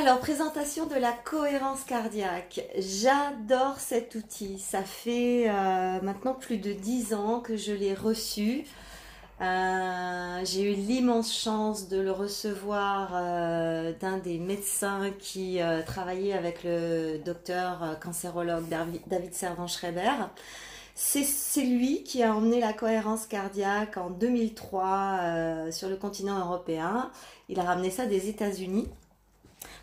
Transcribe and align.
Alors, 0.00 0.20
présentation 0.20 0.86
de 0.86 0.94
la 0.94 1.10
cohérence 1.10 1.82
cardiaque. 1.82 2.60
J'adore 2.78 3.80
cet 3.80 4.14
outil. 4.14 4.60
Ça 4.60 4.84
fait 4.84 5.50
euh, 5.50 6.00
maintenant 6.02 6.34
plus 6.34 6.58
de 6.58 6.72
10 6.72 7.14
ans 7.14 7.40
que 7.40 7.56
je 7.56 7.72
l'ai 7.72 7.94
reçu. 7.94 8.64
Euh, 9.40 10.40
j'ai 10.44 10.70
eu 10.70 10.74
l'immense 10.74 11.36
chance 11.36 11.88
de 11.88 11.98
le 11.98 12.12
recevoir 12.12 13.10
euh, 13.12 13.92
d'un 14.00 14.18
des 14.18 14.38
médecins 14.38 15.10
qui 15.18 15.58
travaillait 15.84 16.34
avec 16.34 16.62
le 16.62 17.18
docteur 17.18 17.98
cancérologue 18.00 18.66
David 19.08 19.34
Servan-Schreiber. 19.34 20.28
C'est 20.94 21.64
lui 21.64 22.04
qui 22.04 22.22
a 22.22 22.36
emmené 22.36 22.60
la 22.60 22.72
cohérence 22.72 23.26
cardiaque 23.26 23.96
en 23.96 24.10
2003 24.10 25.72
sur 25.72 25.88
le 25.88 25.96
continent 25.96 26.38
européen. 26.38 27.10
Il 27.48 27.58
a 27.58 27.64
ramené 27.64 27.90
ça 27.90 28.06
des 28.06 28.28
États-Unis. 28.28 28.86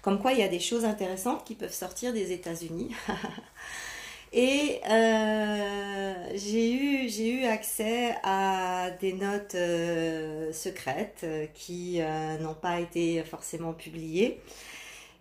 Comme 0.05 0.19
quoi, 0.19 0.33
il 0.33 0.37
y 0.37 0.43
a 0.43 0.47
des 0.47 0.59
choses 0.59 0.85
intéressantes 0.85 1.43
qui 1.45 1.55
peuvent 1.55 1.73
sortir 1.73 2.13
des 2.13 2.31
États-Unis. 2.31 2.91
Et 4.33 4.79
euh, 4.87 6.13
j'ai 6.35 7.31
eu, 7.31 7.45
accès 7.45 8.15
à 8.21 8.91
des 9.01 9.13
notes 9.13 9.55
euh, 9.55 10.53
secrètes 10.53 11.21
euh, 11.23 11.47
qui 11.55 12.01
n'ont 12.39 12.53
pas 12.53 12.81
été 12.81 13.23
forcément 13.23 13.73
publiées. 13.73 14.39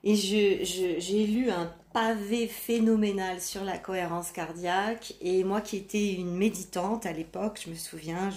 Et 0.02 0.16
j'ai 0.16 1.26
lu 1.28 1.50
un 1.50 1.72
pavé 1.94 2.46
phénoménal 2.46 3.40
sur 3.40 3.64
la 3.64 3.78
cohérence 3.78 4.32
cardiaque. 4.32 5.14
Et 5.22 5.44
moi 5.44 5.62
qui 5.62 5.78
étais 5.78 6.12
une 6.12 6.36
méditante 6.36 7.06
à 7.06 7.12
l'époque, 7.12 7.58
je 7.64 7.70
me 7.70 7.74
souviens, 7.74 8.28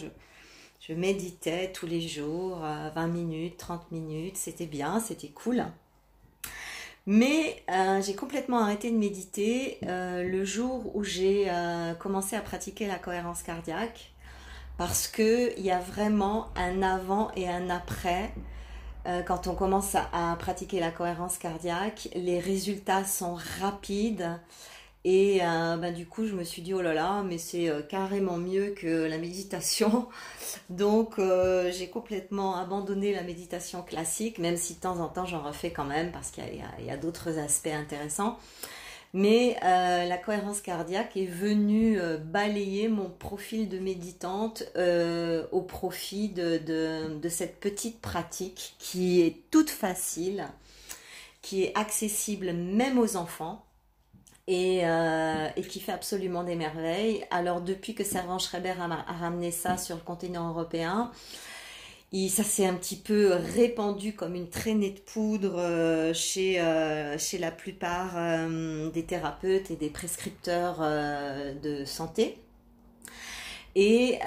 je 0.80 0.94
méditais 0.94 1.74
tous 1.74 1.88
les 1.88 2.00
jours, 2.00 2.60
20 2.60 3.08
minutes, 3.08 3.58
30 3.58 3.92
minutes. 3.92 4.38
C'était 4.38 4.66
bien, 4.66 5.02
c'était 5.02 5.28
cool. 5.28 5.66
Mais 7.08 7.64
euh, 7.72 8.02
j'ai 8.02 8.16
complètement 8.16 8.60
arrêté 8.60 8.92
de 8.92 8.98
méditer 8.98 9.78
euh, 9.84 10.24
le 10.24 10.44
jour 10.44 10.94
où 10.94 11.06
j'ai 11.06 11.46
euh, 11.50 11.94
commencé 11.94 12.36
à 12.36 12.42
pratiquer 12.42 12.86
la 12.86 13.00
cohérence 13.00 13.44
cardiaque 13.44 14.12
parce 14.78 15.08
qu'il 15.08 15.58
y 15.58 15.72
a 15.72 15.80
vraiment 15.80 16.50
un 16.58 16.84
avant 16.84 17.32
et 17.36 17.50
un 17.50 17.70
après. 17.70 18.32
quand 19.26 19.48
on 19.48 19.56
commence 19.56 19.96
à, 19.96 20.36
pratiquer 20.38 20.82
la 20.82 20.92
cohérence 20.92 21.38
cardiaque, 21.38 22.10
les 22.14 22.40
résultats 22.40 23.06
sont 23.06 23.38
rapides 23.62 24.30
et 25.04 25.40
euh, 25.42 25.78
ben, 25.78 25.94
du 25.94 26.06
coup, 26.06 26.28
je 26.28 26.34
me 26.34 26.44
suis 26.44 26.62
dit, 26.62 26.74
oh 26.74 26.82
là 26.82 26.94
là, 26.94 27.24
mais 27.24 27.38
c'est 27.38 27.70
euh, 27.70 27.82
carrément 27.82 28.38
mieux 28.38 28.72
que 28.72 29.06
la 29.06 29.18
méditation. 29.18 30.08
Donc, 30.70 31.20
euh, 31.20 31.72
j'ai 31.72 31.88
complètement 31.88 32.58
abandonné 32.58 33.14
la 33.14 33.24
méditation 33.24 33.84
classique, 33.84 34.38
même 34.38 34.58
si 34.58 34.76
de 34.76 34.80
temps 34.82 35.00
en 35.00 35.08
temps, 35.08 35.26
j'en 35.26 35.44
refais 35.44 35.72
quand 35.72 35.86
même, 35.86 36.12
parce 36.12 36.32
qu'il 36.32 36.44
y 36.86 36.92
a, 36.92 36.98
d'autres 36.98 37.38
aspects 37.38 37.68
intéressants. 37.68 38.38
Mais 39.14 39.58
la 39.62 40.18
cohérence 40.18 40.60
cardiaque 40.60 41.16
est 41.16 41.26
venue 41.26 41.98
balayer 42.26 42.90
mon 42.90 43.10
profil 43.10 43.70
de 43.70 43.80
méditante 43.80 44.64
au 45.52 45.62
profit 45.62 46.30
de 46.30 47.30
cette 47.30 47.60
petite 47.60 48.02
pratique 48.02 48.76
qui 48.80 49.22
est 49.22 49.50
toute 49.50 49.70
facile, 49.70 50.50
qui 51.42 51.64
est 51.64 51.78
accessible 51.78 52.52
même 52.52 53.00
aux 53.00 53.16
enfants 53.16 53.67
euh, 54.50 55.50
et, 55.58 55.62
qui 55.62 55.82
fait 55.82 55.92
absolument 55.92 56.44
des 56.46 56.56
merveilles. 56.56 57.26
Alors 57.32 57.60
depuis 57.60 57.94
que 57.94 58.06
Servan 58.06 58.40
Schreiber 58.40 58.76
a, 58.80 59.12
ramené 59.12 59.52
ça 59.52 59.76
sur 59.76 59.98
le 59.98 60.02
continent 60.02 60.48
européen, 60.50 61.12
ça 62.30 62.44
s'est 62.44 62.66
un 62.66 62.76
petit 62.76 62.96
peu 62.96 63.34
répandu 63.56 64.14
comme 64.14 64.36
une 64.36 64.50
traînée 64.50 64.92
de 64.92 65.00
poudre 65.00 65.58
euh, 65.58 66.14
chez, 66.14 66.62
euh, 66.62 67.18
chez 67.18 67.38
la 67.40 67.52
plupart 67.52 68.16
des 68.94 69.04
thérapeutes 69.04 69.70
et 69.70 69.76
des 69.76 69.90
prescripteurs 69.90 70.80
de 70.80 71.84
santé. 71.84 72.38
Et 73.76 74.18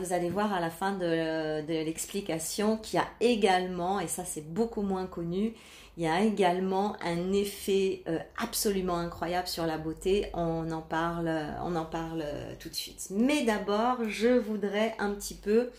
vous 0.00 0.12
allez 0.14 0.30
voir 0.30 0.54
à 0.54 0.60
la 0.60 0.70
fin 0.70 0.92
de 0.92 1.66
l'explication 1.68 2.78
qu'il 2.78 2.98
y 2.98 3.02
a 3.02 3.08
également, 3.20 4.00
et 4.00 4.08
ça 4.08 4.24
c'est 4.24 4.52
beaucoup 4.54 4.82
moins 4.82 5.06
connu, 5.06 5.52
il 5.96 6.02
y 6.02 6.06
a 6.06 6.22
également 6.22 6.94
un 7.02 7.32
effet 7.32 8.02
euh, 8.06 8.18
absolument 8.36 8.98
incroyable 8.98 9.48
sur 9.48 9.64
la 9.64 9.78
beauté. 9.78 10.26
On 10.34 10.70
en 10.70 10.82
parle, 10.82 11.30
on 11.64 11.74
en 11.74 11.86
parle 11.86 12.22
euh, 12.22 12.52
tout 12.60 12.68
de 12.68 12.74
suite. 12.74 13.06
Mais 13.10 13.44
d'abord, 13.44 13.98
je 14.06 14.28
voudrais 14.28 14.94
un 14.98 15.12
petit 15.12 15.34
peu 15.34 15.70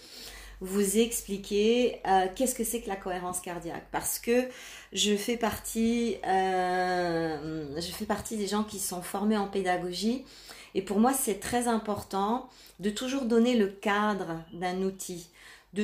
vous 0.60 0.98
expliquer 0.98 2.02
euh, 2.08 2.26
qu'est-ce 2.36 2.56
que 2.56 2.64
c'est 2.64 2.82
que 2.82 2.90
la 2.90 2.96
cohérence 2.96 3.42
cardiaque 3.42 3.86
parce 3.92 4.18
que 4.18 4.48
je 4.92 5.16
fais 5.16 5.38
partie 5.38 6.18
je 6.24 7.92
fais 7.94 8.06
partie 8.06 8.38
des 8.38 8.48
gens 8.48 8.64
qui 8.64 8.80
sont 8.80 9.04
formés 9.04 9.38
en 9.38 9.46
pédagogie 9.46 10.26
et 10.74 10.82
pour 10.82 11.00
moi 11.00 11.14
c'est 11.14 11.40
très 11.40 11.68
important 11.68 12.50
de 12.80 12.90
toujours 12.90 13.26
donner 13.26 13.56
le 13.56 13.68
cadre 13.68 14.42
d'un 14.52 14.82
outil 14.82 15.30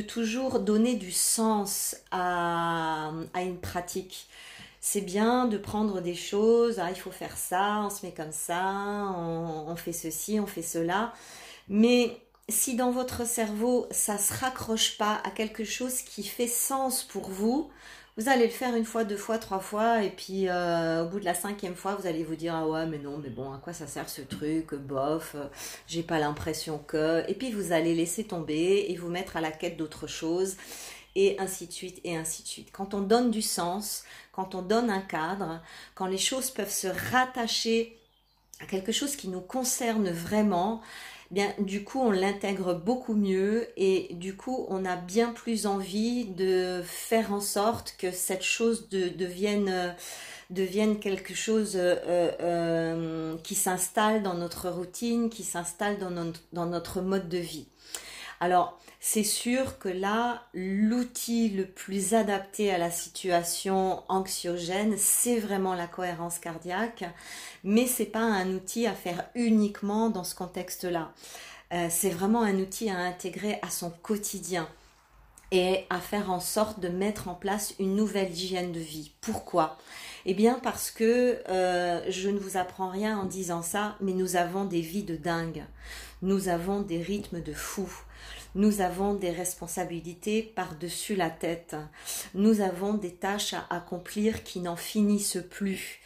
toujours 0.01 0.59
donner 0.59 0.95
du 0.95 1.11
sens 1.11 1.95
à, 2.11 3.11
une 3.35 3.57
pratique. 3.59 4.27
C'est 4.79 5.01
bien 5.01 5.45
de 5.45 5.57
prendre 5.57 6.01
des 6.01 6.15
choses, 6.15 6.79
ah, 6.79 6.89
il 6.89 6.99
faut 6.99 7.11
faire 7.11 7.37
ça, 7.37 7.81
on 7.85 7.89
se 7.89 8.05
met 8.05 8.11
comme 8.11 8.33
ça, 8.33 8.63
on, 9.17 9.65
on 9.67 9.75
fait 9.75 9.93
ceci, 9.93 10.39
on 10.39 10.45
fait 10.45 10.61
cela. 10.61 11.13
Mais 11.69 12.17
si 12.49 12.75
dans 12.75 12.91
votre 12.91 13.25
cerveau, 13.25 13.87
ça 13.91 14.17
se 14.17 14.33
raccroche 14.33 14.97
pas 14.97 15.21
à 15.23 15.31
quelque 15.31 15.63
chose 15.63 16.01
qui 16.01 16.23
fait 16.23 16.47
sens 16.47 17.03
pour 17.03 17.29
vous, 17.29 17.69
vous 18.17 18.29
allez 18.29 18.45
le 18.45 18.51
faire 18.51 18.75
une 18.75 18.85
fois, 18.85 19.03
deux 19.03 19.17
fois, 19.17 19.39
trois 19.39 19.59
fois, 19.59 20.03
et 20.03 20.11
puis 20.11 20.47
euh, 20.47 21.03
au 21.03 21.09
bout 21.09 21.19
de 21.19 21.25
la 21.25 21.33
cinquième 21.33 21.75
fois, 21.75 21.95
vous 21.95 22.05
allez 22.05 22.23
vous 22.23 22.35
dire 22.35 22.53
ah 22.55 22.67
ouais 22.67 22.85
mais 22.85 22.99
non 22.99 23.17
mais 23.17 23.29
bon 23.29 23.51
à 23.51 23.57
quoi 23.57 23.73
ça 23.73 23.87
sert 23.87 24.07
ce 24.07 24.21
truc, 24.21 24.75
bof, 24.75 25.33
euh, 25.35 25.47
j'ai 25.87 26.03
pas 26.03 26.19
l'impression 26.19 26.77
que, 26.77 27.23
et 27.27 27.33
puis 27.33 27.51
vous 27.51 27.71
allez 27.71 27.95
laisser 27.95 28.23
tomber 28.23 28.85
et 28.89 28.95
vous 28.97 29.09
mettre 29.09 29.35
à 29.37 29.41
la 29.41 29.51
quête 29.51 29.77
d'autre 29.77 30.05
chose, 30.05 30.57
et 31.15 31.35
ainsi 31.39 31.67
de 31.67 31.71
suite 31.71 32.01
et 32.03 32.15
ainsi 32.15 32.43
de 32.43 32.47
suite. 32.47 32.69
Quand 32.71 32.93
on 32.93 33.01
donne 33.01 33.31
du 33.31 33.41
sens, 33.41 34.03
quand 34.31 34.55
on 34.55 34.61
donne 34.61 34.89
un 34.89 35.01
cadre, 35.01 35.61
quand 35.95 36.07
les 36.07 36.17
choses 36.17 36.49
peuvent 36.49 36.71
se 36.71 36.87
rattacher 37.11 37.97
à 38.59 38.65
quelque 38.65 38.91
chose 38.91 39.15
qui 39.15 39.27
nous 39.27 39.41
concerne 39.41 40.09
vraiment, 40.09 40.81
bien 41.33 41.53
du 41.59 41.83
coup 41.83 41.99
on 41.99 42.11
l'intègre 42.11 42.73
beaucoup 42.73 43.15
mieux 43.15 43.67
et 43.75 44.13
du 44.13 44.37
coup 44.37 44.65
on 44.69 44.85
a 44.85 44.95
bien 44.95 45.33
plus 45.33 45.65
envie 45.65 46.25
de 46.25 46.81
faire 46.85 47.33
en 47.33 47.41
sorte 47.41 47.95
que 47.97 48.11
cette 48.11 48.43
chose 48.43 48.87
devienne 48.89 49.95
devienne 50.49 50.99
quelque 50.99 51.33
chose 51.33 51.75
euh, 51.75 51.95
euh, 52.07 53.37
qui 53.43 53.55
s'installe 53.55 54.23
dans 54.23 54.35
notre 54.35 54.69
routine, 54.69 55.29
qui 55.29 55.43
s'installe 55.43 55.97
dans 55.97 56.11
notre, 56.11 56.41
dans 56.53 56.67
notre 56.67 57.01
mode 57.01 57.27
de 57.27 57.39
vie. 57.39 57.65
Alors, 58.39 58.79
c'est 59.05 59.25
sûr 59.25 59.79
que 59.79 59.89
là, 59.89 60.43
l'outil 60.53 61.49
le 61.49 61.65
plus 61.65 62.13
adapté 62.13 62.71
à 62.71 62.77
la 62.77 62.89
situation 62.89 64.01
anxiogène, 64.07 64.95
c'est 64.97 65.39
vraiment 65.39 65.73
la 65.73 65.87
cohérence 65.87 66.39
cardiaque, 66.39 67.03
mais 67.65 67.85
c'est 67.85 68.05
pas 68.05 68.21
un 68.21 68.53
outil 68.53 68.87
à 68.87 68.93
faire 68.93 69.25
uniquement 69.35 70.09
dans 70.09 70.23
ce 70.23 70.35
contexte-là. 70.35 71.11
Euh, 71.73 71.87
c'est 71.89 72.11
vraiment 72.11 72.43
un 72.43 72.55
outil 72.59 72.89
à 72.89 72.97
intégrer 72.97 73.59
à 73.61 73.69
son 73.69 73.89
quotidien 73.89 74.69
et 75.51 75.85
à 75.89 75.99
faire 75.99 76.31
en 76.31 76.39
sorte 76.39 76.79
de 76.79 76.87
mettre 76.87 77.27
en 77.27 77.35
place 77.35 77.75
une 77.79 77.97
nouvelle 77.97 78.31
hygiène 78.31 78.71
de 78.71 78.79
vie. 78.79 79.11
Pourquoi? 79.19 79.77
Eh 80.25 80.33
bien 80.33 80.61
parce 80.63 80.91
que 80.91 81.43
euh, 81.49 82.09
je 82.09 82.29
ne 82.29 82.39
vous 82.39 82.55
apprends 82.55 82.89
rien 82.89 83.19
en 83.19 83.25
disant 83.25 83.63
ça, 83.63 83.97
mais 83.99 84.13
nous 84.13 84.37
avons 84.37 84.63
des 84.63 84.79
vies 84.79 85.03
de 85.03 85.17
dingue. 85.17 85.65
Nous 86.21 86.47
avons 86.47 86.79
des 86.79 87.01
rythmes 87.01 87.41
de 87.41 87.51
fou 87.51 87.89
nous 88.55 88.81
avons 88.81 89.13
des 89.13 89.31
responsabilités 89.31 90.43
par-dessus 90.43 91.15
la 91.15 91.29
tête. 91.29 91.75
Nous 92.33 92.61
avons 92.61 92.93
des 92.93 93.13
tâches 93.13 93.53
à 93.53 93.65
accomplir 93.69 94.43
qui 94.43 94.59
n'en 94.59 94.75
finissent 94.75 95.43
plus. 95.49 96.01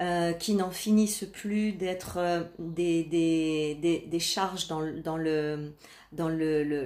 Euh, 0.00 0.32
qui 0.32 0.54
n'en 0.54 0.70
finissent 0.70 1.24
plus 1.24 1.72
d'être 1.72 2.18
euh, 2.18 2.44
des, 2.60 3.02
des, 3.02 3.74
des, 4.06 4.20
charges 4.20 4.68
dans, 4.68 4.86
dans, 5.02 5.16
le, 5.16 5.72
dans 6.12 6.28
le, 6.28 6.62
le, 6.62 6.84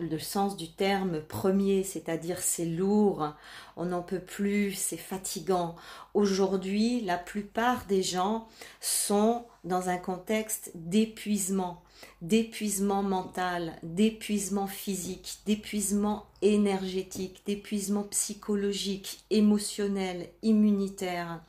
le, 0.00 0.18
sens 0.18 0.56
du 0.56 0.72
terme 0.72 1.20
premier, 1.20 1.82
c'est-à-dire 1.82 2.38
c'est 2.38 2.64
lourd, 2.64 3.34
on 3.76 3.84
n'en 3.84 4.00
peut 4.00 4.18
plus, 4.18 4.72
c'est 4.72 4.96
fatigant. 4.96 5.76
Aujourd'hui, 6.14 7.02
la 7.02 7.18
plupart 7.18 7.84
des 7.84 8.02
gens 8.02 8.48
sont 8.80 9.44
dans 9.64 9.90
un 9.90 9.98
contexte 9.98 10.70
d'épuisement 10.74 11.83
d'épuisement 12.22 13.02
mental, 13.02 13.74
d'épuisement 13.82 14.66
physique, 14.66 15.38
d'épuisement 15.46 16.26
énergétique, 16.42 17.42
d'épuisement 17.46 18.04
psychologique, 18.04 19.24
émotionnel, 19.30 20.28
immunitaire. 20.42 21.40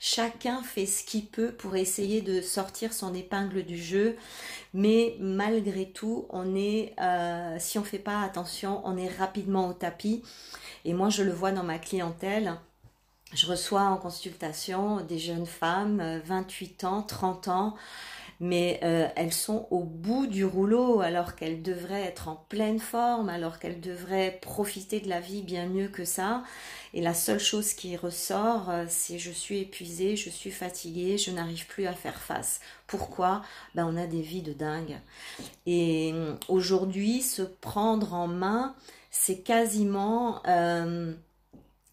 Chacun 0.00 0.62
fait 0.62 0.86
ce 0.86 1.04
qu'il 1.04 1.26
peut 1.26 1.52
pour 1.52 1.76
essayer 1.76 2.22
de 2.22 2.40
sortir 2.40 2.92
son 2.92 3.14
épingle 3.14 3.64
du 3.64 3.76
jeu, 3.76 4.16
mais 4.74 5.16
malgré 5.20 5.90
tout, 5.90 6.26
on 6.30 6.54
est, 6.54 6.94
euh, 7.00 7.56
si 7.58 7.78
on 7.78 7.84
fait 7.84 7.98
pas 7.98 8.22
attention, 8.22 8.80
on 8.84 8.96
est 8.96 9.08
rapidement 9.08 9.68
au 9.68 9.72
tapis. 9.72 10.22
Et 10.84 10.94
moi, 10.94 11.10
je 11.10 11.22
le 11.22 11.32
vois 11.32 11.52
dans 11.52 11.64
ma 11.64 11.78
clientèle 11.78 12.56
je 13.34 13.46
reçois 13.46 13.82
en 13.82 13.96
consultation 13.96 15.00
des 15.00 15.18
jeunes 15.18 15.46
femmes, 15.46 16.20
28 16.24 16.84
ans, 16.84 17.02
30 17.02 17.48
ans, 17.48 17.74
mais 18.40 18.80
euh, 18.82 19.08
elles 19.14 19.32
sont 19.32 19.68
au 19.70 19.84
bout 19.84 20.26
du 20.26 20.44
rouleau 20.44 21.00
alors 21.00 21.36
qu'elles 21.36 21.62
devraient 21.62 22.02
être 22.02 22.28
en 22.28 22.44
pleine 22.48 22.80
forme, 22.80 23.28
alors 23.28 23.58
qu'elles 23.58 23.80
devraient 23.80 24.38
profiter 24.42 25.00
de 25.00 25.08
la 25.08 25.20
vie 25.20 25.42
bien 25.42 25.66
mieux 25.66 25.88
que 25.88 26.04
ça. 26.04 26.42
Et 26.92 27.00
la 27.00 27.14
seule 27.14 27.38
chose 27.38 27.72
qui 27.72 27.96
ressort, 27.96 28.68
euh, 28.68 28.84
c'est 28.88 29.18
je 29.18 29.30
suis 29.30 29.60
épuisée, 29.60 30.16
je 30.16 30.28
suis 30.28 30.50
fatiguée, 30.50 31.18
je 31.18 31.30
n'arrive 31.30 31.66
plus 31.66 31.86
à 31.86 31.92
faire 31.92 32.20
face. 32.20 32.60
Pourquoi? 32.88 33.42
Ben, 33.74 33.86
On 33.86 33.96
a 33.96 34.06
des 34.06 34.22
vies 34.22 34.42
de 34.42 34.52
dingue. 34.52 34.98
Et 35.66 36.10
euh, 36.12 36.34
aujourd'hui, 36.48 37.22
se 37.22 37.42
prendre 37.42 38.12
en 38.12 38.26
main, 38.26 38.74
c'est 39.10 39.38
quasiment... 39.38 40.42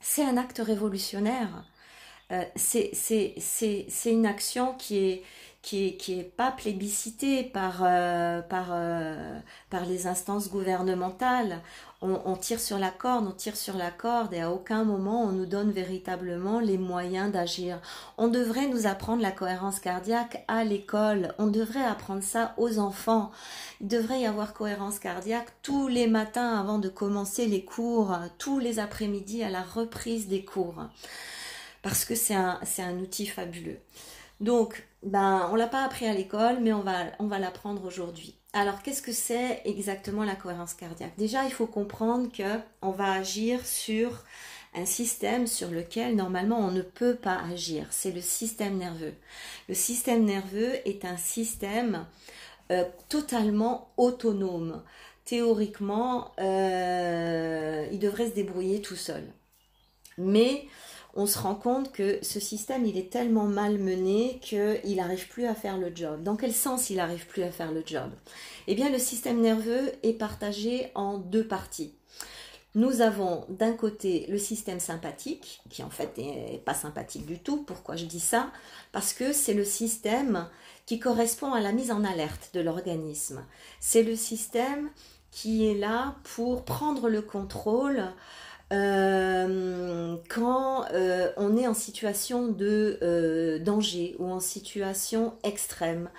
c'est 0.01 0.23
un 0.23 0.37
acte 0.37 0.61
révolutionnaire. 0.65 1.63
c'est 2.55 2.91
une 4.05 4.25
action 4.25 4.73
qui 4.75 4.97
est 4.97 5.23
qui 5.61 5.87
est, 5.87 5.97
qui 5.97 6.19
est 6.19 6.23
pas 6.23 6.51
plébiscité 6.51 7.43
par, 7.43 7.81
euh, 7.83 8.41
par, 8.41 8.67
euh, 8.71 9.39
par 9.69 9.85
les 9.85 10.07
instances 10.07 10.49
gouvernementales. 10.49 11.59
On, 12.01 12.37
tire 12.37 12.61
sur 12.61 12.79
la 12.79 12.91
corde, 12.91 13.27
on 13.27 13.33
tire 13.33 13.57
sur 13.57 13.75
la 13.75 13.91
corde 13.91 14.33
et 14.33 14.39
à 14.39 14.51
aucun 14.51 14.85
moment 14.85 15.23
on 15.23 15.33
nous 15.33 15.45
donne 15.45 15.71
véritablement 15.71 16.61
les 16.61 16.77
moyens 16.77 17.29
d'agir. 17.29 17.81
On 18.17 18.29
devrait 18.29 18.69
nous 18.69 18.87
apprendre 18.87 19.21
la 19.21 19.31
cohérence 19.31 19.81
cardiaque 19.81 20.45
à 20.47 20.63
l'école, 20.63 21.35
on 21.39 21.47
devrait 21.47 21.83
apprendre 21.83 22.23
ça 22.23 22.53
aux 22.55 22.79
enfants. 22.79 23.33
Il 23.81 23.89
devrait 23.89 24.21
y 24.21 24.25
avoir 24.25 24.53
cohérence 24.53 24.97
cardiaque 24.97 25.49
tous 25.61 25.89
les 25.89 26.07
matins 26.07 26.57
avant 26.57 26.79
de 26.79 26.87
commencer 26.87 27.47
les 27.47 27.65
cours, 27.65 28.15
tous 28.37 28.59
les 28.59 28.79
après-midi 28.79 29.43
à 29.43 29.49
la 29.49 29.61
reprise 29.61 30.29
des 30.29 30.45
cours. 30.45 30.85
Parce 31.81 32.05
que 32.05 32.15
c'est 32.15 32.35
un, 32.35 32.61
un 32.77 32.97
outil 32.99 33.27
fabuleux. 33.27 33.79
Donc, 34.39 34.87
ben, 35.03 35.49
on 35.51 35.55
l'a 35.55 35.67
pas 35.67 35.83
appris 35.83 36.07
à 36.07 36.13
l'école, 36.13 36.59
mais 36.61 36.73
on 36.73 36.81
va, 36.81 37.05
on 37.19 37.27
va 37.27 37.39
l'apprendre 37.39 37.85
aujourd'hui. 37.85 38.35
Alors, 38.53 38.81
qu'est-ce 38.81 39.01
que 39.01 39.11
c'est 39.11 39.61
exactement 39.65 40.23
la 40.23 40.35
cohérence 40.35 40.73
cardiaque? 40.73 41.15
Déjà, 41.17 41.45
il 41.45 41.51
faut 41.51 41.67
comprendre 41.67 42.31
que 42.31 42.59
on 42.81 42.91
va 42.91 43.11
agir 43.11 43.65
sur 43.65 44.23
un 44.75 44.85
système 44.85 45.47
sur 45.47 45.69
lequel 45.69 46.15
normalement 46.15 46.59
on 46.59 46.71
ne 46.71 46.81
peut 46.81 47.15
pas 47.15 47.39
agir. 47.51 47.87
C'est 47.91 48.11
le 48.11 48.21
système 48.21 48.77
nerveux. 48.77 49.13
Le 49.67 49.73
système 49.75 50.25
nerveux 50.25 50.75
est 50.87 51.05
un 51.05 51.17
système 51.17 52.05
euh, 52.71 52.85
totalement 53.07 53.91
autonome. 53.97 54.83
Théoriquement, 55.25 56.31
euh, 56.39 57.87
il 57.91 57.99
devrait 57.99 58.29
se 58.29 58.35
débrouiller 58.35 58.81
tout 58.81 58.95
seul. 58.95 59.23
Mais 60.17 60.65
on 61.19 61.25
se 61.25 61.37
rend 61.37 61.55
compte 61.55 61.91
que 61.91 62.17
ce 62.21 62.39
système, 62.39 62.85
il 62.85 62.97
est 62.97 63.11
tellement 63.11 63.43
mal 63.43 63.77
mené 63.77 64.39
qu'il 64.41 64.95
n'arrive 64.95 65.27
plus 65.27 65.45
à 65.45 65.53
faire 65.53 65.77
le 65.77 65.93
job. 65.93 66.23
Dans 66.23 66.37
quel 66.37 66.53
sens 66.53 66.89
il 66.89 66.95
n'arrive 66.95 67.27
plus 67.27 67.43
à 67.43 67.51
faire 67.51 67.73
le 67.73 67.83
job? 67.85 68.09
Eh 68.67 68.75
bien, 68.75 68.89
le 68.89 68.97
système 68.97 69.41
nerveux 69.41 69.91
est 70.01 70.13
partagé 70.13 70.91
en 70.95 71.17
deux 71.17 71.45
parties. 71.45 71.93
Nous 72.73 73.01
avons 73.01 73.45
d'un 73.49 73.73
côté 73.73 74.27
le 74.29 74.37
système 74.37 74.79
sympathique, 74.79 75.59
qui 75.69 75.83
en 75.83 75.89
fait 75.89 76.17
n'est 76.17 76.61
pas 76.63 76.73
sympathique 76.73 77.25
du 77.25 77.37
tout. 77.37 77.63
Pourquoi 77.63 77.97
je 77.97 78.05
dis 78.05 78.21
ça? 78.21 78.49
Parce 78.93 79.11
que 79.11 79.33
c'est 79.33 79.53
le 79.53 79.65
système 79.65 80.47
qui 80.85 80.99
correspond 80.99 81.51
à 81.51 81.59
la 81.59 81.73
mise 81.73 81.91
en 81.91 82.05
alerte 82.05 82.51
de 82.53 82.61
l'organisme. 82.61 83.43
C'est 83.81 84.03
le 84.03 84.15
système 84.15 84.89
qui 85.31 85.67
est 85.67 85.77
là 85.77 86.15
pour 86.23 86.63
prendre 86.63 87.09
le 87.09 87.21
contrôle 87.21 88.05
euh, 88.71 90.15
quand 90.29 90.85
euh, 90.93 91.31
on 91.37 91.57
est 91.57 91.67
en 91.67 91.73
situation 91.73 92.47
de 92.47 92.99
euh, 93.01 93.59
danger 93.59 94.15
ou 94.19 94.31
en 94.31 94.39
situation 94.39 95.33
extrême. 95.43 96.09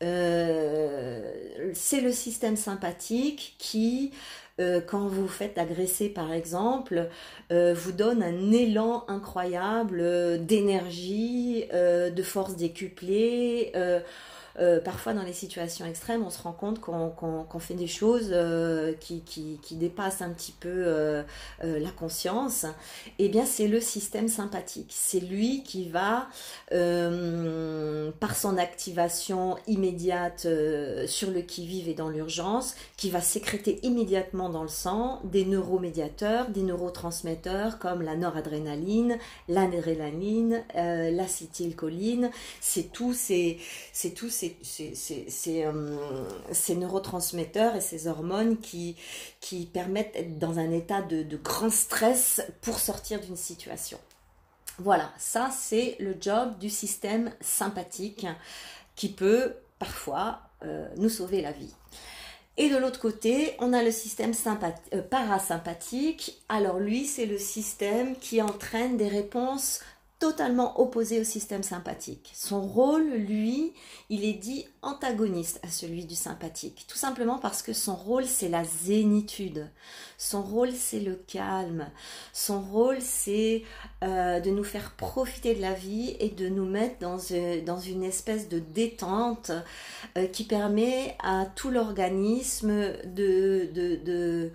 c'est 0.00 2.00
le 2.00 2.12
système 2.12 2.56
sympathique 2.56 3.54
qui, 3.58 4.12
quand 4.86 5.08
vous 5.08 5.22
vous 5.22 5.28
faites 5.28 5.58
agresser 5.58 6.08
par 6.08 6.32
exemple, 6.32 7.10
vous 7.50 7.92
donne 7.92 8.22
un 8.22 8.50
élan 8.50 9.04
incroyable 9.08 10.02
d'énergie, 10.46 11.66
de 11.70 12.22
force 12.22 12.56
décuplée. 12.56 13.72
Euh, 14.58 14.80
parfois 14.80 15.14
dans 15.14 15.22
les 15.22 15.32
situations 15.32 15.86
extrêmes, 15.86 16.24
on 16.24 16.30
se 16.30 16.42
rend 16.42 16.52
compte 16.52 16.80
qu'on 16.80 17.58
fait 17.58 17.74
des 17.74 17.86
choses 17.86 18.30
euh, 18.32 18.92
qui, 19.00 19.22
dépassent 19.72 20.22
un 20.22 20.30
petit 20.30 20.52
peu 20.52 20.68
euh, 20.68 21.22
la 21.62 21.90
conscience. 21.90 22.66
Eh 23.18 23.28
bien, 23.28 23.44
c'est 23.46 23.68
le 23.68 23.80
système 23.80 24.28
sympathique. 24.28 24.90
C'est 24.90 25.20
lui 25.20 25.62
qui 25.62 25.88
va, 25.88 26.28
par 28.20 28.36
son 28.36 28.58
activation 28.58 29.56
immédiate 29.66 30.46
sur 31.06 31.30
le 31.30 31.40
qui-vive 31.42 31.88
et 31.88 31.94
dans 31.94 32.08
l'urgence, 32.08 32.74
qui 32.96 33.10
va 33.10 33.20
sécréter 33.20 33.80
immédiatement 33.82 34.48
dans 34.48 34.62
le 34.62 34.68
sang 34.68 35.20
des 35.24 35.44
neuromédiateurs, 35.44 36.48
des 36.48 36.62
neurotransmetteurs 36.62 37.78
comme 37.78 38.02
la 38.02 38.16
noradrénaline, 38.16 39.18
l'adrénaline, 39.48 40.62
l'acétylcholine. 40.74 42.30
C'est 42.60 42.92
tout, 42.92 43.14
c'est 43.14 43.58
euh, 44.42 46.28
ces, 46.52 46.74
neurotransmetteurs 46.76 47.76
et 47.76 47.80
ces 47.80 48.06
hormones 48.06 48.58
qui, 48.58 48.96
qui 49.40 49.66
permettent 49.66 50.14
d'être 50.14 50.38
dans 50.38 50.58
un 50.58 50.70
état 50.70 51.02
de, 51.02 51.36
grand 51.36 51.70
stress 51.70 52.42
pour 52.60 52.78
sortir 52.78 53.20
d'une 53.20 53.36
situation. 53.36 53.98
Voilà, 54.78 55.10
ça 55.18 55.50
c'est 55.50 55.96
le 56.00 56.16
job 56.20 56.58
du 56.58 56.70
système 56.70 57.32
sympathique 57.40 58.26
qui 58.96 59.10
peut 59.10 59.54
parfois 59.78 60.40
euh, 60.64 60.88
nous 60.96 61.08
sauver 61.08 61.42
la 61.42 61.52
vie. 61.52 61.74
Et 62.56 62.68
de 62.68 62.76
l'autre 62.76 63.00
côté, 63.00 63.54
on 63.58 63.72
a 63.72 63.82
le 63.82 63.90
système 63.90 64.32
euh, 64.92 65.02
parasympathique. 65.02 66.42
Alors 66.48 66.78
lui, 66.78 67.06
c'est 67.06 67.26
le 67.26 67.38
système 67.38 68.16
qui 68.16 68.42
entraîne 68.42 68.96
des 68.96 69.08
réponses 69.08 69.80
totalement 70.20 70.78
opposé 70.78 71.18
au 71.18 71.24
système 71.24 71.62
sympathique. 71.62 72.30
Son 72.34 72.60
rôle, 72.60 73.08
lui, 73.08 73.72
il 74.10 74.24
est 74.24 74.34
dit 74.34 74.66
antagoniste 74.82 75.58
à 75.62 75.68
celui 75.68 76.04
du 76.04 76.14
sympathique, 76.14 76.84
tout 76.86 76.98
simplement 76.98 77.38
parce 77.38 77.62
que 77.62 77.72
son 77.72 77.96
rôle, 77.96 78.26
c'est 78.26 78.50
la 78.50 78.62
zénitude, 78.62 79.66
son 80.18 80.42
rôle, 80.42 80.72
c'est 80.72 81.00
le 81.00 81.14
calme, 81.14 81.88
son 82.34 82.60
rôle, 82.60 82.98
c'est 83.00 83.62
euh, 84.04 84.40
de 84.40 84.50
nous 84.50 84.62
faire 84.62 84.92
profiter 84.92 85.54
de 85.54 85.62
la 85.62 85.72
vie 85.72 86.14
et 86.20 86.28
de 86.28 86.48
nous 86.50 86.66
mettre 86.66 86.98
dans, 86.98 87.18
euh, 87.32 87.80
une 87.86 88.04
espèce 88.04 88.50
de 88.50 88.58
détente 88.58 89.52
euh, 90.18 90.26
qui 90.26 90.44
permet 90.44 91.16
à 91.20 91.46
tout 91.56 91.70
l'organisme 91.70 92.92
de 93.06 94.52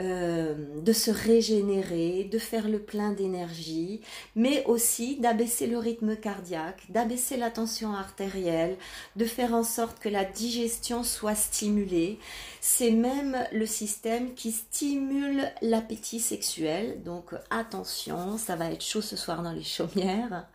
euh, 0.00 0.54
de 0.80 0.92
se 0.92 1.10
régénérer, 1.10 2.24
de 2.24 2.38
faire 2.38 2.66
le 2.66 2.78
plein 2.78 3.12
d'énergie, 3.12 4.00
mais 4.34 4.64
aussi 4.64 5.16
d'abaisser 5.16 5.66
le 5.66 5.76
rythme 5.76 6.16
cardiaque, 6.16 6.82
d'abaisser 6.88 7.36
la 7.36 7.50
tension 7.50 7.92
artérielle, 7.92 8.78
de 9.16 9.26
faire 9.26 9.52
en 9.52 9.62
sorte 9.62 9.98
que 9.98 10.08
la 10.08 10.24
digestion 10.24 11.04
soit 11.04 11.34
stimulée. 11.34 12.18
C'est 12.62 12.90
même 12.90 13.36
le 13.52 13.66
système 13.66 14.32
qui 14.34 14.52
stimule 14.52 15.44
l'appétit 15.60 16.20
sexuel. 16.20 17.02
Donc 17.02 17.34
attention, 17.50 18.38
ça 18.38 18.56
va 18.56 18.70
être 18.70 18.84
chaud 18.84 19.02
ce 19.02 19.16
soir 19.16 19.42
dans 19.42 19.52
les 19.52 19.62
chaumières 19.62 20.46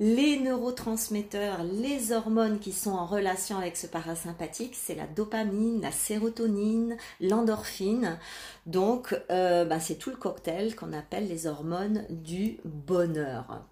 les 0.00 0.38
neurotransmetteurs, 0.38 1.62
les 1.64 2.12
hormones 2.12 2.58
qui 2.58 2.72
sont 2.72 2.92
en 2.92 3.06
relation 3.06 3.58
avec 3.58 3.76
ce 3.76 3.86
parasympathique, 3.86 4.74
c'est 4.74 4.94
la 4.94 5.06
dopamine, 5.06 5.80
la 5.80 5.92
sérotonine, 5.92 6.96
l'endorphine. 7.20 8.18
Donc, 8.66 9.18
euh, 9.30 9.64
bah, 9.64 9.80
c'est 9.80 9.96
tout 9.96 10.10
le 10.10 10.16
cocktail 10.16 10.74
qu'on 10.74 10.92
appelle 10.92 11.28
les 11.28 11.46
hormones 11.46 12.04
du 12.10 12.58
bonheur. 12.64 13.64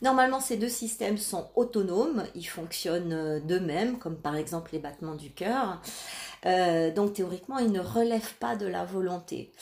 Normalement, 0.00 0.40
ces 0.40 0.56
deux 0.56 0.68
systèmes 0.68 1.18
sont 1.18 1.50
autonomes, 1.56 2.24
ils 2.34 2.46
fonctionnent 2.46 3.12
euh, 3.12 3.40
d'eux-mêmes, 3.40 3.98
comme 3.98 4.16
par 4.16 4.36
exemple 4.36 4.70
les 4.72 4.78
battements 4.78 5.16
du 5.16 5.30
cœur. 5.30 5.82
Euh, 6.46 6.92
donc 6.92 7.14
théoriquement, 7.14 7.58
ils 7.58 7.72
ne 7.72 7.80
relèvent 7.80 8.34
pas 8.38 8.54
de 8.54 8.66
la 8.66 8.84
volonté. 8.84 9.52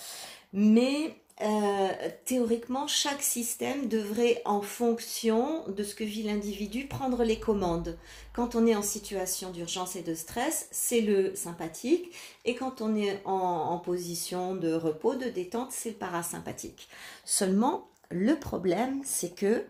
Mais 0.53 1.17
euh, 1.43 1.89
théoriquement, 2.25 2.87
chaque 2.87 3.23
système 3.23 3.89
devrait, 3.89 4.41
en 4.47 4.63
fonction 4.63 5.69
de 5.69 5.83
ce 5.83 5.95
que 5.95 6.05
vit 6.05 6.23
l'individu, 6.23 6.87
prendre 6.87 7.25
les 7.25 7.39
commandes. 7.39 7.99
Quand 8.33 8.55
on 8.55 8.67
est 8.67 8.75
en 8.75 8.83
situation 8.83 9.51
d'urgence 9.51 9.97
et 9.97 10.03
de 10.03 10.15
stress, 10.15 10.67
c'est 10.71 11.03
le 11.03 11.35
sympathique, 11.35 12.11
et 12.47 12.55
quand 12.55 12.81
on 12.81 12.97
est 12.97 13.21
en, 13.27 13.79
position 13.79 14.55
de 14.55 14.73
repos, 14.73 15.15
de 15.15 15.29
détente, 15.29 15.73
c'est 15.73 15.91
le 15.91 15.97
parasympathique. 15.97 16.89
Seulement, 17.27 17.89
le 18.11 18.37
problème, 18.37 19.03
c'est 19.05 19.35
que 19.35 19.65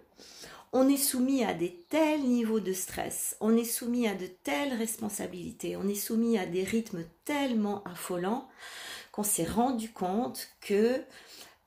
on 0.72 0.88
est 0.88 0.96
soumis 0.96 1.44
à 1.44 1.54
des 1.54 1.84
tels 1.88 2.22
niveaux 2.22 2.60
de 2.60 2.72
stress, 2.72 3.36
on 3.40 3.56
est 3.56 3.64
soumis 3.64 4.06
à 4.06 4.14
de 4.14 4.26
telles 4.26 4.74
responsabilités, 4.74 5.76
on 5.76 5.88
est 5.88 5.94
soumis 5.94 6.38
à 6.38 6.46
des 6.46 6.64
rythmes 6.64 7.04
tellement 7.24 7.82
affolants 7.84 8.46
qu'on 9.10 9.22
s'est 9.22 9.44
rendu 9.44 9.90
compte 9.90 10.48
que 10.60 11.02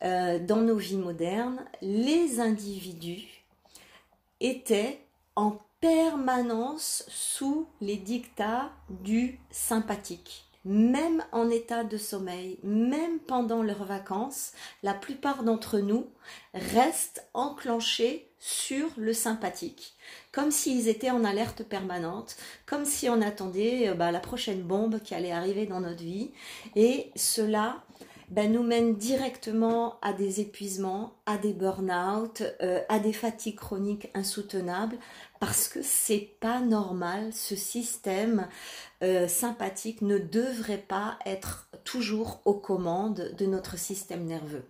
euh, 0.03 0.39
dans 0.39 0.61
nos 0.61 0.77
vies 0.77 0.97
modernes, 0.97 1.65
les 1.81 2.39
individus 2.39 3.43
étaient 4.39 5.01
en 5.35 5.59
permanence 5.81 7.05
sous 7.07 7.67
les 7.81 7.97
dictats 7.97 8.71
du 8.89 9.39
sympathique. 9.51 10.45
Même 10.65 11.23
en 11.31 11.49
état 11.49 11.85
de 11.85 11.97
sommeil, 11.97 12.59
même 12.63 13.19
pendant 13.19 13.63
leurs 13.63 13.85
vacances, 13.85 14.51
la 14.83 14.93
plupart 14.93 15.43
d'entre 15.43 15.79
nous 15.79 16.07
restent 16.53 17.25
enclenchés 17.33 18.29
sur 18.39 18.89
le 18.97 19.13
sympathique, 19.13 19.93
comme 20.31 20.51
s'ils 20.51 20.87
étaient 20.87 21.11
en 21.11 21.25
alerte 21.25 21.63
permanente, 21.63 22.37
comme 22.65 22.85
si 22.85 23.09
on 23.09 23.21
attendait 23.21 23.89
euh, 23.89 23.93
bah, 23.93 24.11
la 24.11 24.19
prochaine 24.19 24.61
bombe 24.61 25.01
qui 25.01 25.13
allait 25.13 25.31
arriver 25.31 25.65
dans 25.65 25.81
notre 25.81 26.03
vie. 26.03 26.31
Et 26.75 27.11
cela 27.15 27.83
ben, 28.29 28.51
nous 28.51 28.63
mène 28.63 28.95
directement 28.95 29.99
à 30.01 30.13
des 30.13 30.39
épuisements, 30.39 31.19
à 31.25 31.37
des 31.37 31.53
burn-out, 31.53 32.43
euh, 32.61 32.81
à 32.87 32.99
des 32.99 33.13
fatigues 33.13 33.57
chroniques 33.57 34.09
insoutenables, 34.13 34.97
parce 35.39 35.67
que 35.67 35.81
c'est 35.81 36.35
pas 36.39 36.59
normal. 36.61 37.33
Ce 37.33 37.55
système 37.55 38.47
euh, 39.01 39.27
sympathique 39.27 40.01
ne 40.01 40.19
devrait 40.19 40.85
pas 40.87 41.17
être 41.25 41.69
toujours 41.83 42.41
aux 42.45 42.59
commandes 42.59 43.33
de 43.37 43.45
notre 43.45 43.77
système 43.77 44.25
nerveux. 44.25 44.65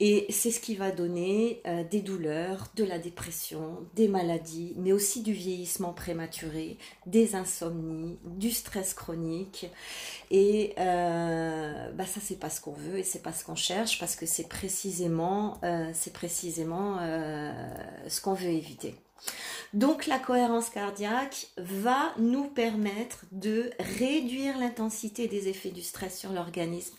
Et 0.00 0.26
c'est 0.30 0.52
ce 0.52 0.60
qui 0.60 0.76
va 0.76 0.92
donner 0.92 1.60
euh, 1.66 1.82
des 1.82 2.00
douleurs, 2.02 2.68
de 2.76 2.84
la 2.84 2.98
dépression, 2.98 3.84
des 3.96 4.06
maladies, 4.06 4.74
mais 4.76 4.92
aussi 4.92 5.22
du 5.22 5.32
vieillissement 5.32 5.92
prématuré, 5.92 6.78
des 7.06 7.34
insomnies, 7.34 8.16
du 8.24 8.52
stress 8.52 8.94
chronique. 8.94 9.66
Et 10.30 10.74
euh, 10.78 11.90
bah 11.92 12.06
ça, 12.06 12.20
c'est 12.22 12.38
pas 12.38 12.50
ce 12.50 12.60
qu'on 12.60 12.74
veut 12.74 12.98
et 12.98 13.02
c'est 13.02 13.22
pas 13.22 13.32
ce 13.32 13.44
qu'on 13.44 13.56
cherche 13.56 13.98
parce 13.98 14.14
que 14.14 14.26
c'est 14.26 14.48
précisément, 14.48 15.58
euh, 15.64 15.90
c'est 15.94 16.12
précisément 16.12 16.98
ce 18.06 18.20
qu'on 18.20 18.34
veut 18.34 18.50
éviter. 18.50 18.94
Donc 19.74 20.06
la 20.06 20.18
cohérence 20.18 20.70
cardiaque 20.70 21.48
va 21.58 22.14
nous 22.18 22.44
permettre 22.44 23.24
de 23.32 23.70
réduire 23.98 24.58
l'intensité 24.58 25.28
des 25.28 25.48
effets 25.48 25.70
du 25.70 25.82
stress 25.82 26.18
sur 26.18 26.32
l'organisme, 26.32 26.94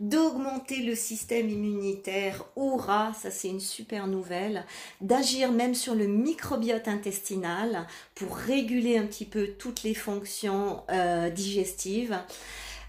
d'augmenter 0.00 0.82
le 0.82 0.94
système 0.94 1.48
immunitaire, 1.48 2.44
aura, 2.56 3.12
ça 3.14 3.30
c'est 3.30 3.48
une 3.48 3.60
super 3.60 4.06
nouvelle, 4.06 4.66
d'agir 5.00 5.50
même 5.52 5.74
sur 5.74 5.94
le 5.94 6.06
microbiote 6.06 6.88
intestinal 6.88 7.86
pour 8.14 8.36
réguler 8.36 8.98
un 8.98 9.06
petit 9.06 9.24
peu 9.24 9.48
toutes 9.58 9.82
les 9.82 9.94
fonctions 9.94 10.82
euh, 10.90 11.30
digestives. 11.30 12.18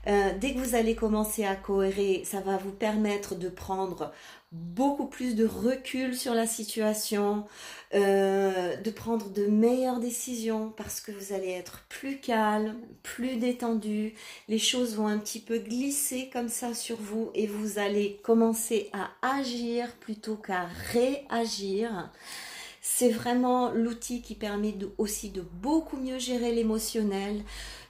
Euh, 0.07 0.31
dès 0.39 0.53
que 0.53 0.59
vous 0.59 0.75
allez 0.75 0.95
commencer 0.95 1.45
à 1.45 1.55
cohérer, 1.55 2.23
ça 2.25 2.39
va 2.39 2.57
vous 2.57 2.71
permettre 2.71 3.35
de 3.35 3.49
prendre 3.49 4.11
beaucoup 4.51 5.05
plus 5.05 5.35
de 5.35 5.45
recul 5.45 6.15
sur 6.15 6.33
la 6.33 6.45
situation, 6.45 7.45
euh, 7.93 8.75
de 8.75 8.91
prendre 8.91 9.29
de 9.29 9.45
meilleures 9.45 9.99
décisions 9.99 10.73
parce 10.75 10.99
que 10.99 11.11
vous 11.11 11.33
allez 11.33 11.51
être 11.51 11.85
plus 11.87 12.19
calme, 12.19 12.75
plus 13.01 13.37
détendu, 13.37 14.13
les 14.49 14.59
choses 14.59 14.95
vont 14.95 15.07
un 15.07 15.19
petit 15.19 15.39
peu 15.39 15.59
glisser 15.59 16.29
comme 16.33 16.49
ça 16.49 16.73
sur 16.73 16.97
vous 16.97 17.31
et 17.33 17.47
vous 17.47 17.79
allez 17.79 18.19
commencer 18.23 18.89
à 18.91 19.11
agir 19.37 19.93
plutôt 20.01 20.35
qu'à 20.35 20.67
réagir. 20.91 22.09
C'est 22.81 23.09
vraiment 23.09 23.71
l'outil 23.71 24.23
qui 24.23 24.33
permet 24.33 24.73
aussi 24.97 25.29
de 25.29 25.41
beaucoup 25.41 25.97
mieux 25.97 26.17
gérer 26.17 26.51
l'émotionnel, 26.51 27.43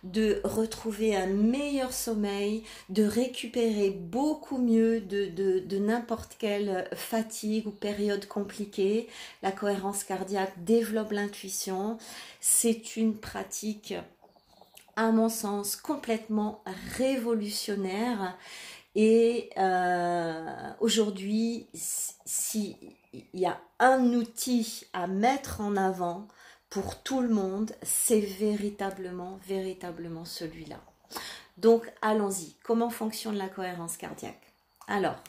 de 0.03 0.41
retrouver 0.43 1.15
un 1.15 1.27
meilleur 1.27 1.93
sommeil, 1.93 2.63
de 2.89 3.03
récupérer 3.03 3.91
beaucoup 3.91 4.57
mieux 4.57 4.99
de, 5.01 5.77
n'importe 5.77 6.35
quelle 6.39 6.87
fatigue 6.93 7.67
ou 7.67 7.71
période 7.71 8.27
compliquée. 8.27 9.07
La 9.43 9.51
cohérence 9.51 10.03
cardiaque 10.03 10.63
développe 10.63 11.11
l'intuition. 11.11 11.97
C'est 12.39 12.97
une 12.97 13.15
pratique, 13.15 13.93
à 14.95 15.11
mon 15.11 15.29
sens, 15.29 15.75
complètement 15.75 16.63
révolutionnaire. 16.97 18.37
Et 18.95 19.49
euh, 19.57 20.69
aujourd'hui, 20.79 21.67
s'il 21.73 22.75
y 23.33 23.45
a 23.45 23.59
un 23.79 24.13
outil 24.13 24.85
à 24.93 25.07
mettre 25.07 25.61
en 25.61 25.77
avant 25.77 26.27
pour 26.71 27.03
tout 27.03 27.21
le 27.21 27.29
monde, 27.29 27.73
c'est 27.83 28.21
véritablement, 28.21 29.39
véritablement 29.45 30.25
celui-là. 30.25 30.81
Donc 31.57 31.83
allons-y. 32.01 32.55
Comment 32.63 32.89
fonctionne 32.89 33.35
la 33.35 33.49
cohérence 33.49 33.97
cardiaque? 33.97 34.41
Alors, 34.87 35.21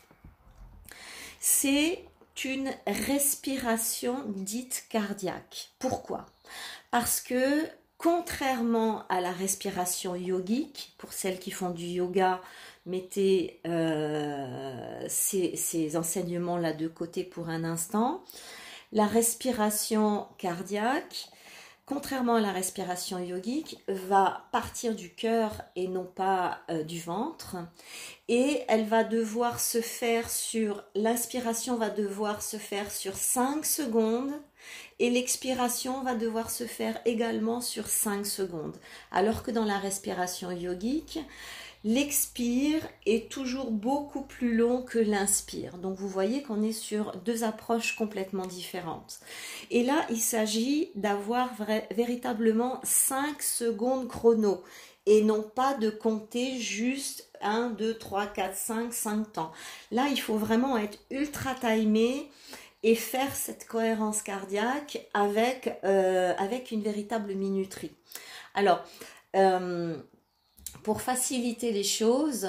c'est 1.40 2.04
une 2.44 2.70
respiration 2.87 4.25
dite 4.28 4.87
cardiaque. 4.88 5.72
Pourquoi? 5.78 6.25
Parce 6.90 7.20
que 7.20 7.66
contrairement 7.99 9.06
à 9.08 9.20
la 9.20 9.32
respiration 9.32 10.14
yogique, 10.16 10.94
pour 10.99 11.12
celles 11.12 11.38
qui 11.38 11.50
font 11.50 11.70
du 11.70 11.84
yoga, 11.84 12.40
mettez 12.87 13.61
euh, 13.66 15.04
ces, 15.08 15.96
enseignements-là 15.96 16.72
de 16.72 16.88
côté 16.88 17.25
pour 17.25 17.49
un 17.49 17.64
instant. 17.64 18.25
La 18.92 19.06
respiration 19.06 20.26
cardiaque, 20.38 21.28
contrairement 21.92 22.37
à 22.37 22.40
la 22.40 22.52
respiration 22.52 23.18
yogique, 23.18 23.78
va 23.87 24.46
partir 24.50 24.94
du 24.94 25.14
cœur 25.14 25.52
et 25.76 25.88
non 25.88 26.04
pas 26.04 26.61
euh, 26.70 26.82
du 26.84 26.99
ventre. 26.99 27.56
Et 28.28 28.62
elle 28.68 28.87
va 28.87 29.04
devoir 29.04 29.61
se 29.61 29.82
faire 29.82 30.30
sur, 30.30 30.82
l'inspiration 30.94 31.76
va 31.76 31.90
devoir 31.90 32.40
se 32.42 32.56
faire 32.56 32.90
sur 32.90 33.14
5 33.14 33.66
secondes 33.66 34.32
et 35.00 35.11
l'expiration 35.11 36.02
va 36.02 36.14
devoir 36.14 36.50
se 36.50 36.64
faire 36.64 36.99
également 37.04 37.61
sur 37.61 37.87
5 37.87 38.25
secondes. 38.25 38.76
Alors 39.11 39.42
que 39.42 39.50
dans 39.50 39.66
la 39.66 39.78
respiration 39.78 40.50
yogique, 40.50 41.18
L'expire 41.84 42.80
est 43.06 43.28
toujours 43.30 43.72
beaucoup 43.72 44.22
plus 44.22 44.54
long 44.56 44.82
que 44.82 45.00
l'inspire. 45.00 45.78
Donc 45.78 45.96
vous 45.96 46.08
voyez 46.08 46.42
qu'on 46.42 46.62
est 46.62 46.72
sur 46.72 47.16
deux 47.18 47.42
approches 47.42 47.96
complètement 47.96 48.46
différentes. 48.46 49.18
Et 49.70 49.82
là, 49.82 50.06
il 50.08 50.20
s'agit 50.20 50.90
d'avoir 50.94 51.50
véritablement 51.90 52.80
5 52.84 53.42
secondes 53.42 54.06
chrono 54.06 54.62
et 55.06 55.22
non 55.22 55.42
pas 55.42 55.74
de 55.74 55.90
compter 55.90 56.58
juste 56.60 57.28
1, 57.40 57.70
2, 57.70 57.98
3, 57.98 58.26
4, 58.26 58.56
5, 58.56 58.94
5 58.94 59.32
temps. 59.32 59.52
Là, 59.90 60.06
il 60.08 60.20
faut 60.20 60.36
vraiment 60.36 60.78
être 60.78 60.98
ultra 61.10 61.54
timé 61.56 62.30
et 62.84 62.94
faire 62.94 63.34
cette 63.34 63.66
cohérence 63.66 64.22
cardiaque 64.22 65.06
avec, 65.14 65.78
euh, 65.84 66.32
avec 66.38 66.70
une 66.70 66.82
véritable 66.82 67.34
minuterie. 67.34 67.92
Alors, 68.54 68.84
euh, 69.34 69.96
pour 70.82 71.00
faciliter 71.00 71.72
les 71.72 71.84
choses, 71.84 72.48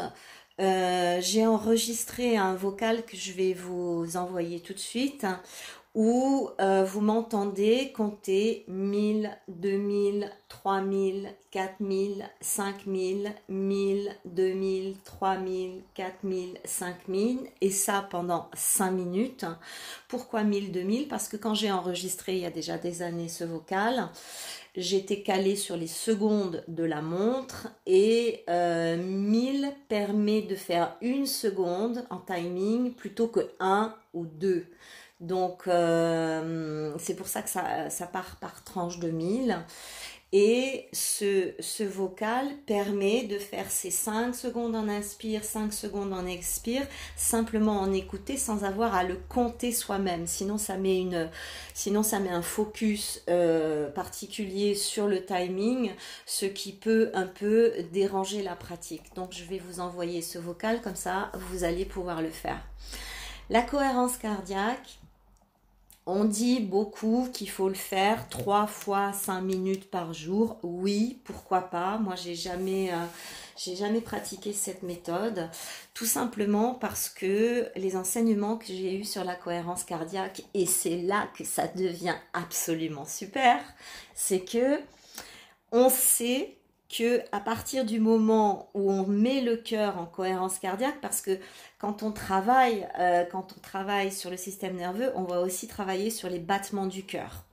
euh, 0.59 1.19
j'ai 1.21 1.45
enregistré 1.45 2.37
un 2.37 2.55
vocal 2.55 3.05
que 3.05 3.17
je 3.17 3.31
vais 3.33 3.53
vous 3.53 4.17
envoyer 4.17 4.59
tout 4.59 4.73
de 4.73 4.79
suite 4.79 5.25
où 5.95 6.49
euh, 6.59 6.83
vous 6.83 7.01
m'entendez 7.01 7.91
compter 7.95 8.65
1000, 8.67 9.29
2000, 9.47 10.31
3000, 10.49 11.35
4000, 11.51 12.29
5000, 12.41 13.35
1000, 13.47 14.15
2000, 14.25 14.95
3000, 15.03 15.81
4000, 15.93 16.59
5000 16.65 17.39
et 17.61 17.69
ça 17.69 18.07
pendant 18.09 18.49
5 18.55 18.91
minutes. 18.91 19.45
Pourquoi 20.07 20.43
1000, 20.43 20.71
2000 20.71 21.07
Parce 21.07 21.27
que 21.27 21.37
quand 21.37 21.53
j'ai 21.53 21.71
enregistré 21.71 22.33
il 22.33 22.41
y 22.41 22.45
a 22.45 22.51
déjà 22.51 22.79
des 22.79 23.03
années 23.03 23.29
ce 23.29 23.43
vocal, 23.43 24.09
j'étais 24.75 25.21
calée 25.21 25.55
sur 25.55 25.77
les 25.77 25.87
secondes 25.87 26.63
de 26.67 26.83
la 26.83 27.01
montre 27.01 27.67
et 27.85 28.43
1000 28.47 29.65
euh, 29.65 29.69
permet 29.87 30.41
de 30.41 30.55
faire 30.55 30.95
une 31.01 31.25
seconde 31.25 32.05
en 32.09 32.19
timing 32.19 32.93
plutôt 32.93 33.27
que 33.27 33.51
1 33.59 33.93
ou 34.13 34.25
2. 34.25 34.65
Donc 35.19 35.67
euh, 35.67 36.93
c'est 36.99 37.15
pour 37.15 37.27
ça 37.27 37.41
que 37.41 37.49
ça, 37.49 37.89
ça, 37.89 38.07
part 38.07 38.35
par 38.41 38.63
tranche 38.63 38.99
de 38.99 39.09
1000. 39.09 39.57
Et 40.35 40.87
ce, 40.93 41.51
ce, 41.59 41.83
vocal 41.83 42.47
permet 42.65 43.25
de 43.25 43.37
faire 43.37 43.69
ces 43.69 43.91
5 43.91 44.33
secondes 44.33 44.75
en 44.75 44.89
inspire, 44.89 45.43
5 45.43 45.71
secondes 45.71 46.11
en 46.11 46.25
expire, 46.25 46.87
simplement 47.15 47.79
en 47.79 47.93
écouter 47.93 48.35
sans 48.35 48.63
avoir 48.63 48.95
à 48.95 49.03
le 49.03 49.15
compter 49.29 49.71
soi-même. 49.71 50.25
Sinon, 50.25 50.57
ça 50.57 50.75
met, 50.75 50.97
une, 50.97 51.29
sinon, 51.75 52.01
ça 52.01 52.17
met 52.17 52.31
un 52.31 52.41
focus 52.41 53.21
euh, 53.29 53.91
particulier 53.91 54.73
sur 54.73 55.07
le 55.07 55.23
timing, 55.23 55.91
ce 56.25 56.47
qui 56.47 56.71
peut 56.71 57.11
un 57.13 57.27
peu 57.27 57.71
déranger 57.91 58.41
la 58.41 58.55
pratique. 58.55 59.13
Donc, 59.15 59.33
je 59.33 59.43
vais 59.43 59.59
vous 59.59 59.81
envoyer 59.81 60.23
ce 60.23 60.39
vocal, 60.39 60.81
comme 60.81 60.95
ça, 60.95 61.31
vous 61.51 61.63
allez 61.63 61.85
pouvoir 61.85 62.23
le 62.23 62.31
faire. 62.31 62.59
La 63.51 63.61
cohérence 63.61 64.17
cardiaque, 64.17 64.97
On 66.05 66.25
dit 66.25 66.60
beaucoup 66.60 67.29
qu'il 67.31 67.50
faut 67.50 67.69
le 67.69 67.75
faire 67.75 68.27
trois 68.27 68.67
fois 68.67 69.13
cinq 69.13 69.39
minutes 69.41 69.89
par 69.89 70.13
jour. 70.13 70.60
Oui, 70.62 71.22
pourquoi 71.24 71.62
pas? 71.62 71.98
Moi, 71.98 72.15
j'ai 72.15 72.36
jamais, 72.36 72.91
euh, 72.91 73.05
j'ai 73.55 73.77
jamais 73.77 74.01
pratiqué 74.01 74.51
cette 74.51 74.83
méthode, 74.83 75.50
tout 75.93 76.05
simplement 76.05 76.74
parce 76.74 77.07
que 77.07 77.69
les 77.77 77.95
enseignements 77.95 78.57
que 78.57 78.67
j'ai 78.67 79.00
eus 79.00 79.05
sur 79.05 79.24
la 79.24 79.36
cohérence 79.36 79.86
cardiaque, 79.86 80.43
et 80.53 80.65
c'est 80.65 80.98
là 80.98 81.29
que 81.38 81.45
ça 81.45 81.67
devient 81.67 82.15
absolument 82.33 83.05
super, 83.05 83.62
c'est 84.13 84.43
que 84.43 84.81
on 85.72 85.89
sait 85.89 86.57
que 86.95 87.21
à 87.31 87.39
partir 87.39 87.85
du 87.85 88.00
moment 88.00 88.69
où 88.73 88.91
on 88.91 89.07
met 89.07 89.41
le 89.41 89.57
cœur 89.57 89.97
en 89.97 90.05
cohérence 90.05 90.59
cardiaque, 90.59 91.01
parce 91.01 91.21
que 91.21 91.39
quand 91.79 92.03
on 92.03 92.12
travaille, 92.12 92.88
euh, 93.00 93.25
quand 93.25 93.55
on 93.57 93.59
travaille 93.62 94.12
sur 94.12 94.29
le 94.29 94.38
système 94.38 94.75
nerveux, 94.75 95.12
on 95.15 95.23
va 95.23 95.41
aussi 95.41 95.67
travailler 95.67 96.12
sur 96.12 96.29
les 96.29 96.39
battements 96.39 96.85
du 96.85 97.03
cœur. 97.03 97.43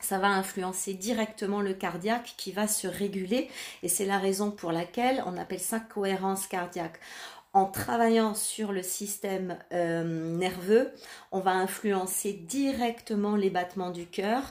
Ça 0.00 0.18
va 0.18 0.28
influencer 0.28 0.94
directement 0.94 1.60
le 1.60 1.74
cardiaque 1.74 2.34
qui 2.36 2.52
va 2.52 2.68
se 2.68 2.86
réguler 2.86 3.50
et 3.82 3.88
c'est 3.88 4.04
la 4.04 4.18
raison 4.18 4.52
pour 4.52 4.70
laquelle 4.70 5.24
on 5.26 5.36
appelle 5.36 5.60
ça 5.60 5.80
cohérence 5.80 6.46
cardiaque 6.46 7.00
en 7.52 7.66
travaillant 7.66 8.34
sur 8.34 8.72
le 8.72 8.82
système 8.82 9.58
euh, 9.72 10.36
nerveux, 10.36 10.90
on 11.32 11.40
va 11.40 11.52
influencer 11.52 12.32
directement 12.32 13.36
les 13.36 13.50
battements 13.50 13.90
du 13.90 14.06
cœur 14.06 14.42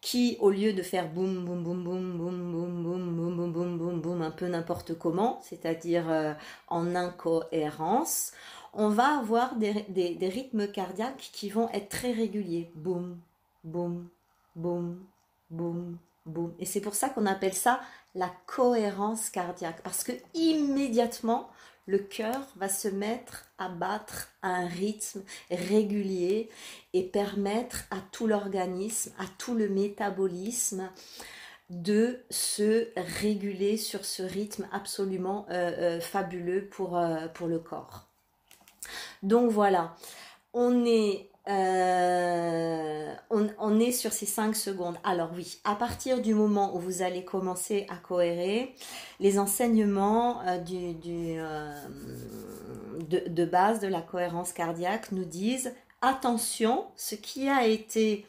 qui, 0.00 0.36
au 0.40 0.50
lieu 0.50 0.72
de 0.72 0.82
faire 0.82 1.08
boum, 1.08 1.44
boum, 1.44 1.62
boum, 1.64 1.82
boum, 1.82 2.18
boum, 2.18 2.52
boum, 2.52 2.82
boum, 2.82 3.16
boum, 3.16 3.36
boum, 3.36 3.52
boum, 3.52 3.78
boum, 3.78 4.00
boum, 4.00 4.22
un 4.22 4.30
peu 4.30 4.46
n'importe 4.46 4.98
comment, 4.98 5.40
c'est-à-dire 5.42 6.10
euh, 6.10 6.34
en 6.68 6.94
incohérence, 6.94 8.32
on 8.74 8.88
va 8.88 9.18
avoir 9.18 9.56
des, 9.56 9.72
des, 9.88 10.28
rythmes 10.28 10.68
cardiaques 10.68 11.30
qui 11.32 11.48
vont 11.48 11.70
être 11.70 11.88
très 11.88 12.12
réguliers. 12.12 12.70
Boum, 12.74 13.18
boum, 13.62 14.08
boum, 14.56 14.98
boum, 15.50 15.96
boum. 16.26 16.52
Et 16.58 16.66
c'est 16.66 16.80
pour 16.80 16.94
ça 16.94 17.08
qu'on 17.08 17.26
appelle 17.26 17.54
ça 17.54 17.80
la 18.14 18.30
cohérence 18.46 19.30
cardiaque, 19.30 19.80
parce 19.82 20.04
que 20.04 20.12
immédiatement, 20.34 21.48
le 21.86 21.98
cœur 21.98 22.40
va 22.56 22.68
se 22.68 22.88
mettre 22.88 23.44
à 23.58 23.68
battre 23.68 24.28
à 24.42 24.48
un 24.48 24.66
rythme 24.66 25.22
régulier 25.50 26.48
et 26.92 27.02
permettre 27.02 27.84
à 27.90 27.96
tout 28.12 28.26
l'organisme, 28.26 29.12
à 29.18 29.24
tout 29.38 29.54
le 29.54 29.68
métabolisme 29.68 30.90
de 31.70 32.20
se 32.30 32.88
réguler 32.96 33.76
sur 33.76 34.04
ce 34.04 34.22
rythme 34.22 34.68
absolument 34.72 35.46
euh, 35.50 35.96
euh, 35.96 36.00
fabuleux 36.00 36.68
euh, 36.80 37.28
pour 37.28 37.46
le 37.46 37.58
corps. 37.58 38.06
Donc 39.22 39.50
voilà, 39.50 39.94
on 40.52 40.84
est 40.84 41.30
euh, 41.46 43.14
on, 43.28 43.78
est 43.78 43.92
sur 43.92 44.12
ces 44.12 44.24
5 44.24 44.56
secondes. 44.56 44.96
Alors 45.04 45.30
oui, 45.36 45.60
à 45.64 45.74
partir 45.74 46.22
du 46.22 46.34
moment 46.34 46.74
où 46.74 46.78
vous 46.78 47.02
allez 47.02 47.22
commencer 47.24 47.86
à 47.90 47.96
cohérer, 47.96 48.74
les 49.20 49.38
enseignements 49.38 50.40
euh, 50.46 50.58
euh, 51.06 51.74
de, 53.08 53.44
base 53.44 53.80
de 53.80 53.88
la 53.88 54.00
cohérence 54.00 54.52
cardiaque 54.52 55.12
nous 55.12 55.26
disent 55.26 55.74
attention, 56.00 56.86
ce 56.96 57.14
qui 57.14 57.48
a 57.48 57.66
été 57.66 58.26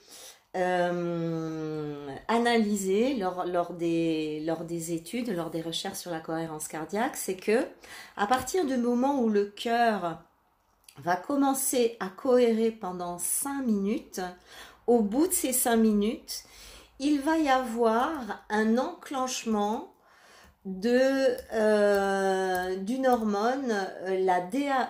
analysé 2.30 3.16
lors, 3.16 3.46
lors, 3.46 3.74
des, 3.74 4.42
lors 4.46 4.64
des 4.64 4.94
études, 4.94 5.30
lors 5.36 5.50
des 5.50 5.62
recherches 5.62 5.98
sur 5.98 6.12
la 6.12 6.22
cohérence 6.22 6.70
cardiaque, 6.70 7.18
c'est 7.18 7.36
que 7.36 7.66
à 8.16 8.26
partir 8.26 8.66
du 8.66 8.78
moment 8.78 9.22
où 9.22 9.28
le 9.28 9.46
cœur 9.46 10.24
va 10.98 11.16
commencer 11.16 11.98
à 12.00 12.08
cohérer 12.10 12.72
pendant 12.72 13.18
5 13.18 13.66
minutes. 13.66 14.22
Au 14.88 15.02
bout 15.02 15.28
de 15.28 15.34
ces 15.34 15.54
5 15.54 15.76
minutes, 15.78 16.44
il 17.00 17.22
va 17.22 17.38
y 17.38 17.50
avoir 17.50 18.44
un 18.50 18.78
enclenchement 18.78 19.92
de 20.66 21.38
euh, 21.54 22.76
d'une 22.78 23.06
hormone 23.06 23.88
la 24.08 24.42
DAEA, 24.42 24.90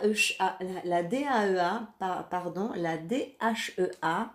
la 0.85 1.03
DAEA 1.03 1.89
pardon 2.29 2.71
la 2.75 2.97
DHEA 2.97 4.31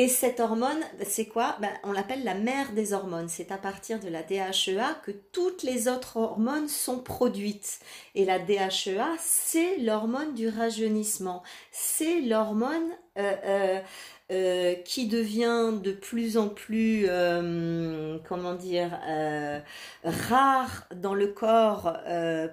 et 0.00 0.08
cette 0.08 0.40
hormone, 0.40 0.80
c'est 1.04 1.26
quoi? 1.26 1.58
Ben, 1.60 1.68
On 1.84 1.92
l'appelle 1.92 2.24
la 2.24 2.32
mère 2.32 2.72
des 2.72 2.94
hormones. 2.94 3.28
C'est 3.28 3.52
à 3.52 3.58
partir 3.58 4.00
de 4.00 4.08
la 4.08 4.22
DHEA 4.22 4.94
que 5.04 5.10
toutes 5.10 5.62
les 5.62 5.88
autres 5.88 6.16
hormones 6.16 6.68
sont 6.68 7.00
produites. 7.00 7.80
Et 8.14 8.24
la 8.24 8.38
DHEA, 8.38 9.14
c'est 9.18 9.76
l'hormone 9.76 10.32
du 10.32 10.48
rajeunissement. 10.48 11.42
C'est 11.70 12.22
l'hormone 12.22 12.88
euh, 13.18 13.34
euh, 13.44 13.80
euh, 14.30 14.76
qui 14.84 15.08
devient 15.08 15.72
de 15.82 15.90
plus 15.90 16.36
en 16.36 16.48
plus, 16.48 17.06
euh, 17.08 18.16
comment 18.28 18.54
dire, 18.54 18.96
euh, 19.08 19.58
rare 20.04 20.86
dans 20.94 21.14
le 21.14 21.26
corps. 21.26 21.96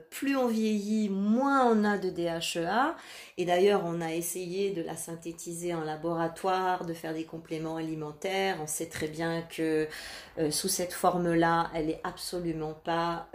plus 0.10 0.36
on 0.36 0.48
vieillit, 0.48 1.10
moins 1.10 1.66
on 1.72 1.84
a 1.84 1.98
de 2.00 2.10
DHEA. 2.10 2.96
Et 3.38 3.46
d'ailleurs, 3.46 3.84
on 3.86 4.02
a 4.02 4.12
essayé 4.12 4.72
de 4.72 4.82
la 4.82 4.96
synthétiser 4.96 5.76
en 5.76 5.84
laboratoire, 5.84 6.86
de 6.86 6.94
faire 6.94 7.14
des 7.14 7.26
compléments 7.26 7.76
alimentaires. 7.76 8.58
On 8.62 8.68
sait 8.68 8.88
très 8.88 9.08
bien 9.08 9.44
que 9.44 9.88
sous 10.50 10.70
cette 10.70 10.94
forme-là, 10.94 11.70
elle 11.76 11.90
est 11.90 12.02
absolument 12.04 12.74
pas 12.74 13.28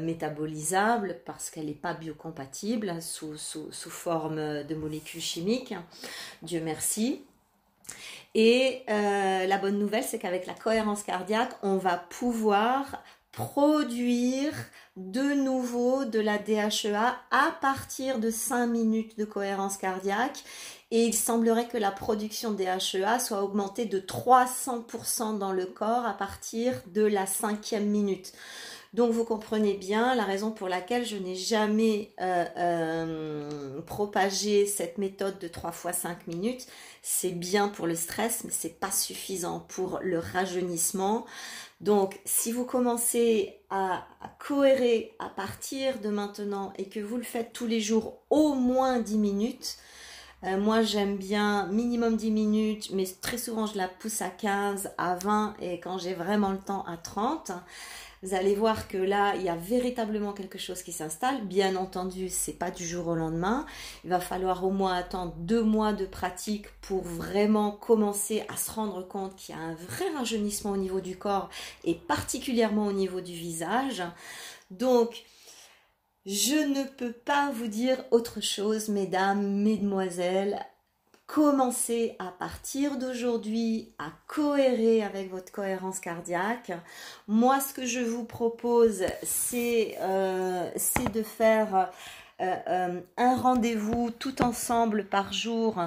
métabolisable 0.00 1.20
parce 1.24 1.50
qu'elle 1.50 1.66
n'est 1.66 1.72
pas 1.72 1.94
biocompatible 1.94 3.00
sous, 3.00 3.36
sous, 3.36 3.72
sous 3.72 3.90
forme 3.90 4.64
de 4.64 4.74
molécules 4.74 5.22
chimiques. 5.22 5.74
Dieu 6.42 6.60
merci. 6.62 7.24
Et 8.34 8.82
euh, 8.90 9.46
la 9.46 9.58
bonne 9.58 9.78
nouvelle, 9.78 10.04
c'est 10.04 10.18
qu'avec 10.18 10.46
la 10.46 10.54
cohérence 10.54 11.02
cardiaque, 11.02 11.52
on 11.62 11.76
va 11.76 11.96
pouvoir 11.96 13.02
produire 13.32 14.52
de 14.96 15.34
nouveau 15.34 16.04
de 16.04 16.20
la 16.20 16.38
DHEA 16.38 17.16
à 17.30 17.50
partir 17.60 18.18
de 18.18 18.30
5 18.30 18.66
minutes 18.66 19.18
de 19.18 19.24
cohérence 19.24 19.76
cardiaque. 19.76 20.42
Et 20.90 21.04
il 21.04 21.14
semblerait 21.14 21.66
que 21.66 21.76
la 21.76 21.90
production 21.90 22.52
de 22.52 22.58
DHEA 22.58 23.18
soit 23.18 23.42
augmentée 23.42 23.86
de 23.86 23.98
300% 23.98 25.38
dans 25.38 25.52
le 25.52 25.66
corps 25.66 26.06
à 26.06 26.14
partir 26.14 26.74
de 26.86 27.02
la 27.02 27.26
cinquième 27.26 27.86
minute. 27.86 28.32
Donc 28.96 29.12
vous 29.12 29.24
comprenez 29.24 29.74
bien 29.74 30.14
la 30.14 30.24
raison 30.24 30.50
pour 30.50 30.70
laquelle 30.70 31.04
je 31.04 31.16
n'ai 31.16 31.34
jamais 31.34 32.12
euh, 32.18 32.46
euh, 32.56 33.82
propagé 33.82 34.64
cette 34.64 34.96
méthode 34.96 35.38
de 35.38 35.48
3 35.48 35.70
fois 35.70 35.92
5 35.92 36.26
minutes. 36.26 36.66
C'est 37.02 37.32
bien 37.32 37.68
pour 37.68 37.86
le 37.86 37.94
stress, 37.94 38.44
mais 38.44 38.50
c'est 38.50 38.80
pas 38.80 38.90
suffisant 38.90 39.60
pour 39.68 40.00
le 40.02 40.18
rajeunissement. 40.18 41.26
Donc 41.82 42.18
si 42.24 42.52
vous 42.52 42.64
commencez 42.64 43.58
à, 43.68 44.06
cohérer 44.38 45.12
à 45.18 45.28
partir 45.28 46.00
de 46.00 46.08
maintenant 46.08 46.72
et 46.78 46.88
que 46.88 46.98
vous 46.98 47.18
le 47.18 47.22
faites 47.22 47.52
tous 47.52 47.66
les 47.66 47.82
jours 47.82 48.22
au 48.30 48.54
moins 48.54 48.98
10 48.98 49.18
minutes, 49.18 49.76
euh, 50.44 50.58
moi, 50.58 50.82
j'aime 50.82 51.16
bien 51.16 51.66
minimum 51.66 52.16
10 52.16 52.30
minutes, 52.30 52.90
mais 52.92 53.04
très 53.22 53.38
souvent, 53.38 53.66
je 53.66 53.76
la 53.76 53.88
pousse 53.88 54.20
à 54.20 54.28
15, 54.28 54.90
à 54.98 55.16
20 55.16 55.54
et 55.60 55.80
quand 55.80 55.98
j'ai 55.98 56.12
vraiment 56.12 56.52
le 56.52 56.58
temps 56.58 56.84
à 56.84 56.96
30 56.98 57.52
vous 58.22 58.34
allez 58.34 58.54
voir 58.54 58.88
que 58.88 58.96
là, 58.96 59.34
il 59.36 59.42
y 59.42 59.48
a 59.48 59.56
véritablement 59.56 60.32
quelque 60.32 60.58
chose 60.58 60.82
qui 60.82 60.92
s'installe. 60.92 61.46
Bien 61.46 61.76
entendu, 61.76 62.28
c'est 62.28 62.54
pas 62.54 62.70
du 62.70 62.86
jour 62.86 63.08
au 63.08 63.14
lendemain. 63.14 63.66
Il 64.04 64.10
va 64.10 64.20
falloir 64.20 64.64
au 64.64 64.70
moins 64.70 64.94
attendre 64.94 65.34
deux 65.38 65.62
mois 65.62 65.92
de 65.92 66.06
pratique 66.06 66.66
pour 66.80 67.02
vraiment 67.02 67.72
commencer 67.72 68.44
à 68.48 68.56
se 68.56 68.70
rendre 68.70 69.06
compte 69.06 69.36
qu'il 69.36 69.54
y 69.54 69.58
a 69.58 69.62
un 69.62 69.74
vrai 69.74 70.08
rajeunissement 70.16 70.72
au 70.72 70.76
niveau 70.76 71.00
du 71.00 71.16
corps 71.18 71.50
et 71.84 71.94
particulièrement 71.94 72.86
au 72.86 72.92
niveau 72.92 73.20
du 73.20 73.34
visage. 73.34 74.02
Donc, 74.70 75.24
je 76.24 76.54
ne 76.54 76.84
peux 76.84 77.12
pas 77.12 77.52
vous 77.52 77.68
dire 77.68 78.04
autre 78.10 78.40
chose, 78.40 78.88
mesdames, 78.88 79.62
mesdemoiselles. 79.62 80.58
Commencez 81.26 82.14
à 82.20 82.26
partir 82.26 82.98
d'aujourd'hui 82.98 83.92
à 83.98 84.10
cohérer 84.28 85.02
avec 85.02 85.28
votre 85.28 85.50
cohérence 85.50 85.98
cardiaque. 85.98 86.70
Moi, 87.26 87.58
ce 87.58 87.74
que 87.74 87.84
je 87.84 87.98
vous 87.98 88.22
propose, 88.24 89.02
c'est 89.24 89.96
euh, 90.00 90.70
de 91.12 91.22
faire 91.24 91.90
euh, 92.40 92.54
euh, 92.68 93.00
un 93.16 93.36
rendez-vous 93.36 94.12
tout 94.12 94.40
ensemble 94.40 95.04
par 95.04 95.32
jour. 95.32 95.82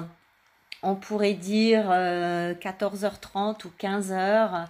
On 0.82 0.94
pourrait 0.94 1.34
dire 1.34 1.88
14h30 1.88 3.64
ou 3.64 3.70
15h. 3.80 4.66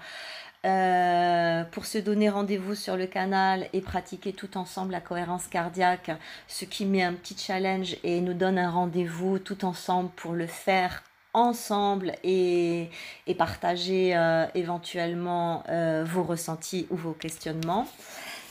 Euh, 0.67 1.65
pour 1.65 1.87
se 1.87 1.97
donner 1.97 2.29
rendez-vous 2.29 2.75
sur 2.75 2.99
le 2.99 3.07
canal 3.07 3.69
et 3.73 3.81
pratiquer 3.81 4.35
tout 4.35 4.59
ensemble 4.59 4.93
la 4.93 5.01
cohérence 5.01 5.47
cardiaque, 5.47 6.11
ce 6.49 6.67
qui 6.67 6.85
met 6.85 7.03
un 7.03 7.15
petit 7.15 7.37
challenge 7.39 7.97
et 8.05 8.21
nous 8.21 8.35
donne 8.35 8.59
un 8.59 8.71
rendez-vous 8.71 9.39
tout 9.39 9.65
ensemble 9.65 10.11
pour 10.17 10.33
le 10.35 10.47
faire 10.47 11.03
ensemble 11.33 12.13
et, 12.25 12.91
partager 13.39 14.15
euh, 14.15 14.47
éventuellement 14.55 15.63
euh, 15.71 16.05
vos 16.05 16.25
ressentis 16.25 16.87
ou 16.91 16.97
vos 16.97 17.13
questionnements. 17.13 17.87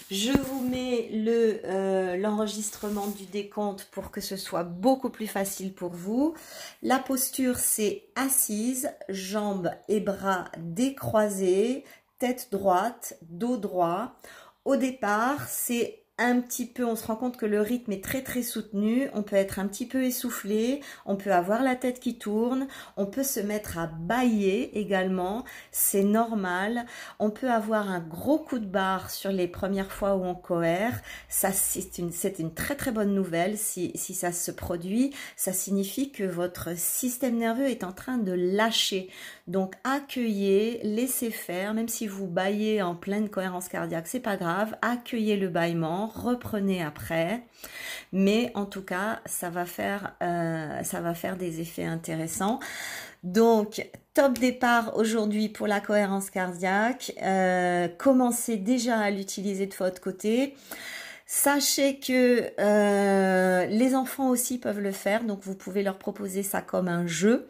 Je 0.10 0.32
vous 0.32 0.68
mets 0.68 1.10
le 1.14 2.18
l'enregistrement 2.18 3.06
du 3.06 3.28
décompte 3.28 3.88
pour 3.92 4.10
que 4.10 4.22
ce 4.22 4.38
soit 4.38 4.64
beaucoup 4.64 5.12
plus 5.12 5.28
facile 5.28 5.72
pour 5.72 5.92
vous. 5.92 6.34
La 6.82 6.98
posture, 6.98 7.58
c'est 7.58 8.06
assise, 8.16 8.90
jambes 9.10 9.70
et 9.88 10.00
bras 10.00 10.46
décroisés, 10.58 11.84
tête 12.20 12.50
droite, 12.52 13.18
dos 13.24 13.58
droit. 13.58 14.14
Au 14.66 14.76
départ, 14.76 15.48
c'est 15.48 15.99
un 16.20 16.42
petit 16.42 16.66
peu, 16.66 16.86
on 16.86 16.96
se 16.96 17.08
rend 17.08 17.16
compte 17.16 17.38
que 17.38 17.46
le 17.46 17.62
rythme 17.62 17.94
est 17.94 18.04
très 18.04 18.22
très 18.22 18.44
soutenu, 18.44 19.10
on 19.14 19.24
peut 19.24 19.38
être 19.38 19.58
un 19.58 19.68
petit 19.68 19.88
peu 19.88 20.04
essoufflé, 20.04 20.82
on 21.06 21.16
peut 21.16 21.32
avoir 21.32 21.64
la 21.64 21.76
tête 21.76 22.02
qui 22.02 22.18
tourne, 22.18 22.68
on 22.98 23.06
peut 23.06 23.24
se 23.24 23.40
mettre 23.40 23.78
à 23.78 23.88
bailler 23.88 24.78
également, 24.78 25.46
c'est 25.72 26.04
normal, 26.04 26.86
on 27.20 27.30
peut 27.30 27.50
avoir 27.50 27.90
un 27.90 28.02
gros 28.02 28.38
coup 28.38 28.60
de 28.60 28.66
barre 28.66 29.10
sur 29.10 29.32
les 29.32 29.48
premières 29.48 29.92
fois 29.92 30.16
où 30.18 30.26
on 30.26 30.36
coère, 30.36 31.02
ça 31.30 31.54
c'est 31.54 31.98
une, 31.98 32.12
une 32.38 32.54
très 32.54 32.76
très 32.76 32.92
bonne 32.92 33.16
nouvelle 33.16 33.58
si, 33.58 33.92
si 33.96 34.14
ça 34.14 34.34
se 34.34 34.52
produit, 34.52 35.16
ça 35.38 35.54
signifie 35.54 36.12
que 36.12 36.26
votre 36.26 36.78
système 36.78 37.38
nerveux 37.38 37.70
est 37.70 37.86
en 37.86 37.94
train 37.94 38.18
de 38.18 38.34
lâcher, 38.34 39.10
donc 39.48 39.76
accueillez, 39.86 40.82
laissez 40.84 41.32
faire, 41.32 41.74
même 41.74 41.88
si 41.88 42.08
vous 42.08 42.28
baillez 42.28 42.82
en 42.82 42.96
pleine 42.96 43.30
cohérence 43.30 43.70
cardiaque, 43.70 44.08
c'est 44.08 44.20
pas 44.20 44.36
grave, 44.36 44.76
accueillez 44.82 45.38
le 45.38 45.48
bâillement, 45.48 46.09
reprenez 46.10 46.84
après. 46.84 47.44
Mais 48.12 48.52
en 48.56 48.66
tout 48.66 48.82
cas, 48.82 49.20
ça 49.26 49.50
va 49.50 49.66
faire, 49.66 50.16
euh, 50.24 50.84
ça 50.84 51.02
va 51.02 51.14
faire 51.14 51.38
des 51.38 51.62
effets 51.62 51.86
intéressants. 51.86 52.60
Donc, 53.24 53.88
top 54.14 54.40
départ 54.40 54.98
aujourd'hui 54.98 55.50
pour 55.50 55.68
la 55.68 55.80
cohérence 55.80 56.30
cardiaque. 56.30 57.14
Euh, 57.22 57.88
commencez 57.88 58.58
déjà 58.58 58.98
à 58.98 59.12
l'utiliser 59.12 59.68
de 59.68 59.76
votre 59.76 60.02
côté. 60.02 60.56
Sachez 61.26 62.00
que 62.00 62.50
euh, 62.60 63.66
les 63.68 63.94
enfants 63.94 64.30
aussi 64.30 64.58
peuvent 64.58 64.80
le 64.80 64.92
faire, 64.92 65.24
donc 65.24 65.42
vous 65.44 65.54
pouvez 65.54 65.84
leur 65.84 66.00
proposer 66.00 66.42
ça 66.42 66.62
comme 66.62 66.88
un 66.88 67.06
jeu. 67.06 67.50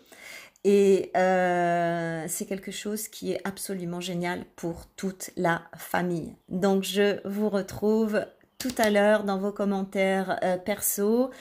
Et 0.66 1.12
c'est 1.14 2.46
quelque 2.46 2.72
chose 2.72 3.08
qui 3.08 3.32
est 3.32 3.40
absolument 3.46 4.02
génial 4.02 4.44
pour 4.58 4.88
toute 4.98 5.30
la 5.38 5.62
famille. 5.78 6.36
Donc 6.50 6.84
je 6.84 7.26
vous 7.26 7.48
retrouve 7.48 8.26
tout 8.60 8.76
à 8.78 8.90
l'heure 8.90 9.24
dans 9.24 9.38
vos 9.38 9.54
commentaires 9.54 10.38
euh, 10.44 10.58
perso 10.58 11.32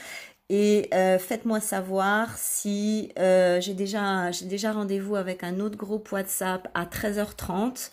et 0.49 0.89
euh, 0.95 1.19
faites-moi 1.19 1.59
savoir 1.61 2.39
si 2.39 3.13
euh, 3.19 3.61
j'ai 3.61 3.75
déjà, 3.75 4.31
déjà 4.45 4.73
rendez-vous 4.73 5.17
avec 5.17 5.43
un 5.43 5.59
autre 5.59 5.77
groupe 5.77 6.11
WhatsApp 6.13 6.69
à 6.75 6.85
13h30. 6.85 7.91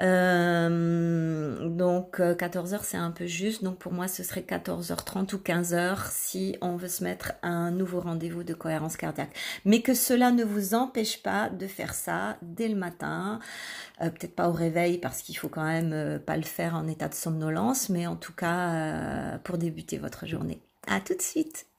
Euh, 0.00 1.68
donc 1.68 2.20
14h 2.20 2.80
c'est 2.82 2.96
un 2.96 3.10
peu 3.10 3.26
juste, 3.26 3.62
donc 3.62 3.78
pour 3.78 3.92
moi 3.92 4.08
ce 4.08 4.22
serait 4.22 4.40
14h30 4.40 5.34
ou 5.34 5.38
15h 5.38 6.10
si 6.10 6.56
on 6.62 6.76
veut 6.76 6.88
se 6.88 7.04
mettre 7.04 7.32
un 7.42 7.70
nouveau 7.70 8.00
rendez-vous 8.00 8.42
de 8.42 8.54
cohérence 8.54 8.96
cardiaque. 8.96 9.36
Mais 9.64 9.82
que 9.82 9.94
cela 9.94 10.30
ne 10.30 10.44
vous 10.44 10.74
empêche 10.74 11.22
pas 11.22 11.50
de 11.50 11.66
faire 11.66 11.94
ça 11.94 12.38
dès 12.42 12.68
le 12.68 12.76
matin, 12.76 13.40
euh, 14.00 14.10
peut-être 14.10 14.34
pas 14.34 14.48
au 14.48 14.52
réveil 14.52 14.98
parce 14.98 15.22
qu'il 15.22 15.36
faut 15.36 15.48
quand 15.48 15.64
même 15.64 15.92
euh, 15.92 16.18
pas 16.18 16.36
le 16.36 16.42
faire 16.44 16.74
en 16.74 16.86
état 16.88 17.08
de 17.08 17.14
somnolence, 17.14 17.88
mais 17.90 18.06
en 18.06 18.16
tout 18.16 18.34
cas 18.34 19.38
pour 19.44 19.58
débuter 19.58 19.98
votre 19.98 20.26
journée. 20.26 20.60
À 20.86 21.00
tout 21.00 21.14
de 21.14 21.22
suite 21.22 21.69